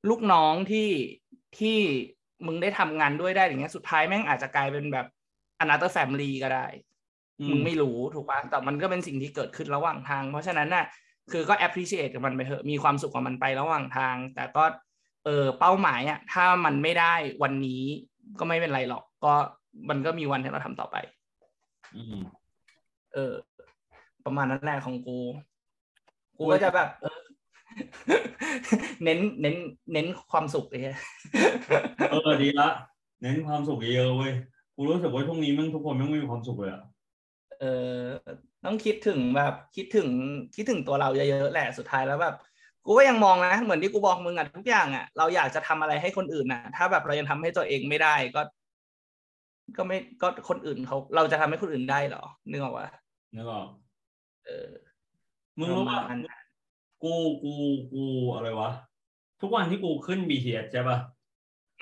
[0.10, 0.90] ลูกน้องที่
[1.60, 1.80] ที่
[2.46, 5.08] มึงได้ทำงานด้วยได้อย่างเงี้ยสุดท้ายแม่งอาจจะกลายเป็นแบบ
[5.64, 6.68] another family ก็ได้
[7.40, 10.86] อืมึงไม่รู้ถูกป่ะแต่มันก็เป็นสิ่งที่เกิดขึ้นระหว่างทาง เพราะฉะนั้นน่ะ
[11.32, 14.64] คือก็ appreciate กับมันไปเถอะมีความสุขกับมันไประหว่างทาง แต่ก็
[15.26, 17.14] เออเป้าหมายอะถ้ามันไม่ได้
[17.44, 17.84] วันนี้
[18.40, 19.34] ก็ไม่เป็นไรหรอก ก็
[19.90, 20.96] มันก็มีวันที่เราทำต่อไป
[21.96, 22.18] อืม
[23.16, 23.34] เออ
[24.26, 25.20] ประมาณนั้นแหละของกู
[26.38, 27.20] กูก็จะแบบเออ
[29.04, 29.56] เน้นเน้น
[29.94, 30.82] เน้นความสุขเลย
[32.12, 32.70] เออดีละ
[33.22, 34.34] เน้นความสุขเยอะๆเว้ย
[34.76, 36.84] กูรู้สึกว่าช่วงนี้แมันทุกคนแม่งไม่มีความสุขเลยอะ
[37.60, 37.66] เอ
[37.98, 38.02] อ
[38.66, 40.10] ต้องคิดถึงแบบคิดถึง
[40.56, 42.36] คิดถึงตัวเราเยอะๆแหละสุดท้ายแล้วแบบ
[42.86, 48.42] กูก็ยังมองนะเหมือนที่กูบอกมึงอะทุกอย่างอะเราอยากจะทำอะไรให้คนอื่นอะถ้าแบบเรายังทำให้ตัวเองไม่ได้ก็
[49.78, 52.88] ก็ไม่ก็คนอื่นเขาเราจะทำให้คนอื่นได้เหรอนึกออกปะ
[53.36, 53.68] นึกออก
[54.46, 54.70] เออ
[55.60, 56.46] มึงรู้ว่าประมาณนั้น
[57.04, 57.54] กูกู
[57.94, 58.06] กู
[58.36, 58.72] อะไรวะ
[59.42, 60.98] ทุกวันที่กูขึ้น BTS ใช่ปะ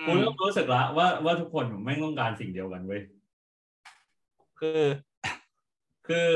[0.05, 3.01] กูเริ่มรู้สึกละว่าว่าทุกคนไม่งต้องการสิ่งเดียวกันเว้ย
[4.59, 4.81] คือ
[6.07, 6.29] คือ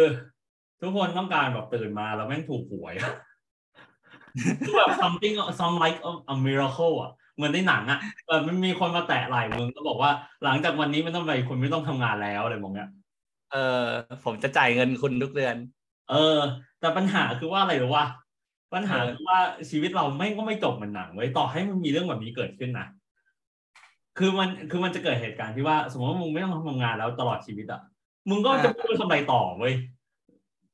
[0.81, 3.13] ทุกคนต้องการแบบตื่นมาแล้วแม่งถูกหวยอะ
[4.65, 10.11] คือแบบ something some like a, a miracle อะเหมือนในหนังอะแบบมันมีคนมาแตะไหล่มึงก็บอกว่า
[10.43, 12.89] หลังจากวันนี้ไม่ต้องไปคุณไม่ต้องทำงานแล้วอะไรมองเนี้ย
[13.51, 13.85] เออ
[14.25, 15.55] ผมจะจ่ายเงินคุณทุกเดือน
[16.11, 16.39] เออ
[16.79, 18.05] แต่ปัญหาคือว่าอะไรหรือว่า
[18.73, 19.39] ปัญหาเออคือว่า
[19.69, 22.87] ชีวิตเราไม่งก็ไม่จบเหมือนหนังไว้ยต่อให้มันมีเรื่องแบบนี้เกิดขึ้นนะ
[24.17, 27.81] คือมันคือมันจะเกิดเหตุการณ์ที่ว่า สมมติว่ามึงไม่ต้องทำงานแล้วตลอดชีวิตอะ
[28.29, 29.73] มึงก็จะไม่รู้ทำอะไรต่อเว้ย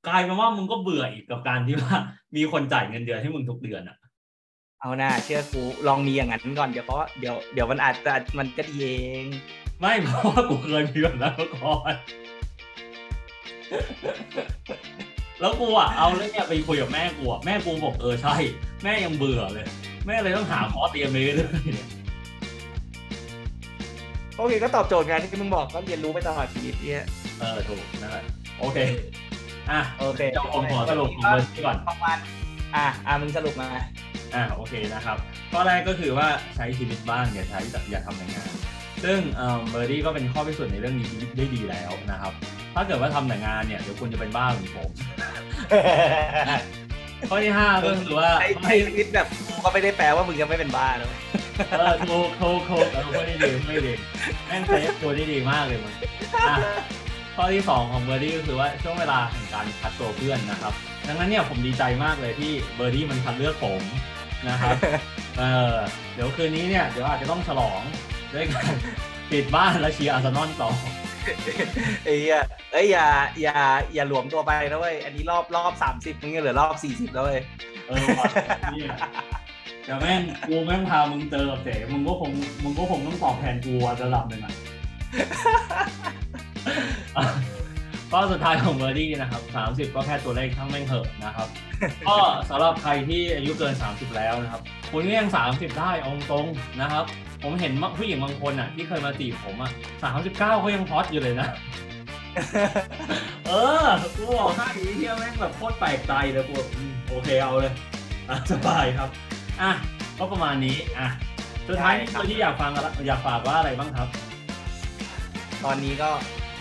[0.08, 1.96] กลายเป็นว่ามึงก็เบื่ออีกกับการที่ว่า
[2.36, 3.98] มีคนจ่ายเงินเดือนให้มึงทุกเดือนอะ
[4.82, 8.90] เอาหน้าเชื่อกูลองมีอย่างนั้นก่อนเดี๋ยวเพราะเดี๋ยวเดี๋ยวมันอาจจะมันก็ดีเอ
[9.24, 9.26] ง
[9.80, 11.94] ไม่เพราะว่ากูเคยมีแบบนั้นมาก่อน
[15.42, 18.36] แล้วกูอะเอาเรื่องเนี้ยไปคุยกับแม่กูอะแม่กูบอกเออใช่
[18.84, 19.66] แม่ยังเบื่อเลย
[20.08, 21.88] แม่เลยต้องหาคอร์สเตรียมไปเรื่อยๆเนี่ย
[24.38, 27.06] โอเคก็ตอบโจทย์งานที่มึงบอกก็เรียนรู้ไปตลอดชีวิตเนี่ย
[27.40, 28.24] เออถูกนั่นแหละ
[28.60, 28.78] โอเค
[29.72, 32.18] อะโอเคเจ้าผมขอสรุปของเบอร์ที่ก่อน ประมาณ
[32.76, 33.70] อะอะมึงสรุปมา
[34.36, 35.18] อ่าโอเคนะครับ
[35.52, 37.60] ข้อแรกก็คือว่าใช้ชีวิตบ้างอย่าใช้
[37.92, 38.50] อย่าทำแต่งาน
[39.04, 42.34] ซึ่งเอ่อเบอร์ดี้ก็เป็นข้อพิสูจน์ในเรื่องนี้ได้ดีแล้วนะครับ
[42.76, 44.90] ถ้าเกิดว่าทำแต่งานเนี่ยเดี๋ยวคุณจะเป็นบ้าเหมือนผม
[47.30, 51.22] ข้อที่ห้าก็คือว่าใช้ไม่ชีวิตแบบกูก็ไม่ได้แปลว่ามึงจะไม่เป็นบ้านะเว้ย
[51.78, 53.94] เออโทษโทษโทษเออไม่ได้ดีไม่ดี
[54.48, 55.94] แม่ง save ตัวได้ดีมากเลยมึง
[56.50, 56.56] อะ
[57.36, 60.74] ข้อที่สองของเบอร์ดี้ก็คือว่าช่วงเวลาแห่งการคัดตัวเพื่อนนะครับ
[61.08, 63.82] ดังนั้นเนี่ยผมดีใจมากเลยที่เบอร์ดี้มันคัดเลือกผม
[64.50, 64.76] นะครับ
[65.38, 65.44] เอ
[65.74, 65.76] อ
[66.14, 67.82] เดี๋ยวคืนนี้เนี่ยเดี๋ยวอาจจะต้องฉลอง
[68.34, 68.74] ด้วยการ
[69.32, 70.72] ปิดบ้านแล้วเชียร์อาร์เซนอลต่อ
[72.04, 73.08] ไอ้เหี้ยเอ้ยอย่า
[73.42, 73.58] อย่า
[73.94, 77.42] อย่าหลวมตัวไปนะเว้ยอันนี้รอบรอบสามสิบมึงเหลือรอบสี่สิบแล้วเว้ย
[77.88, 78.26] เออว่ะ
[78.72, 78.90] เนี่ย
[79.86, 82.32] แต่แม่งกูแม่งพามึงเจอกับเจ๋มึงก็คง
[82.64, 83.74] มึงก็คงต้องตอบแทนกู
[84.04, 84.54] ระดับหนึ่งอะ
[88.12, 91.48] ก็สุดท้ายของเบอร์ดี้นะครับ 30 ก็แค่ตัวเลขทั้งแม่งเหอะนะครับ
[92.08, 92.18] ก็
[92.50, 94.62] สำหรับใครที่อายุเกิน 30 แล้วนะครับ
[94.92, 97.06] คุณก็ยัง 30 ได้เอาตรงๆนะครับ
[97.44, 99.72] ผมเห็นผู้หญิงบางคนอะ ที่เคยมาจีบผมอะ
[100.14, 101.48] 39ก็ยังฮอตอยู่เลยนะ
[103.48, 103.52] เอ
[103.84, 107.74] อกูบอกให้ไอ้เฮียแม่งแบบโคตรแปลกใจเลยกูแบบอืมโอเคเอาเลย
[108.30, 109.10] อะสบายครับ
[109.62, 109.72] อะ
[110.18, 111.08] ก็ประมาณนี้อะ
[111.68, 114.08] สุดท้ายนี้คนที่อยากฟังอะไรอยากฝากว่าอะไรบ้างครับ
[115.66, 116.10] ตอนนี้ก็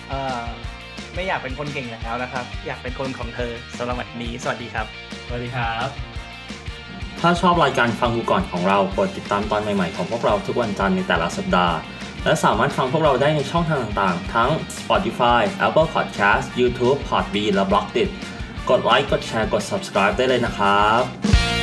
[0.09, 0.13] เอ
[0.43, 0.45] อ
[1.15, 4.87] ไม่อยากเป็นคนเก่งแล้วนะครับ อยากเป็นคนของเธอสำหรับวันนี้ สวัสดีครับ
[5.27, 6.12] สวัสดีครับ
[7.25, 11.77] ถ้าชอบรายการฟังกูก่อนของเรากดติดตามตอนใหม่ๆของพวกเราทุกวันจันทร์ในแต่ละสัปดาห์
[12.25, 18.09] และสามารถฟังพวกเราได้ในช่องทางต่างๆ ทั้ง Spotify, Apple Podcast, YouTube, Podbean และ b l o g d i t
[18.71, 21.62] กดไลค์กดแชร์กด subscribe ได้เลยนะครับ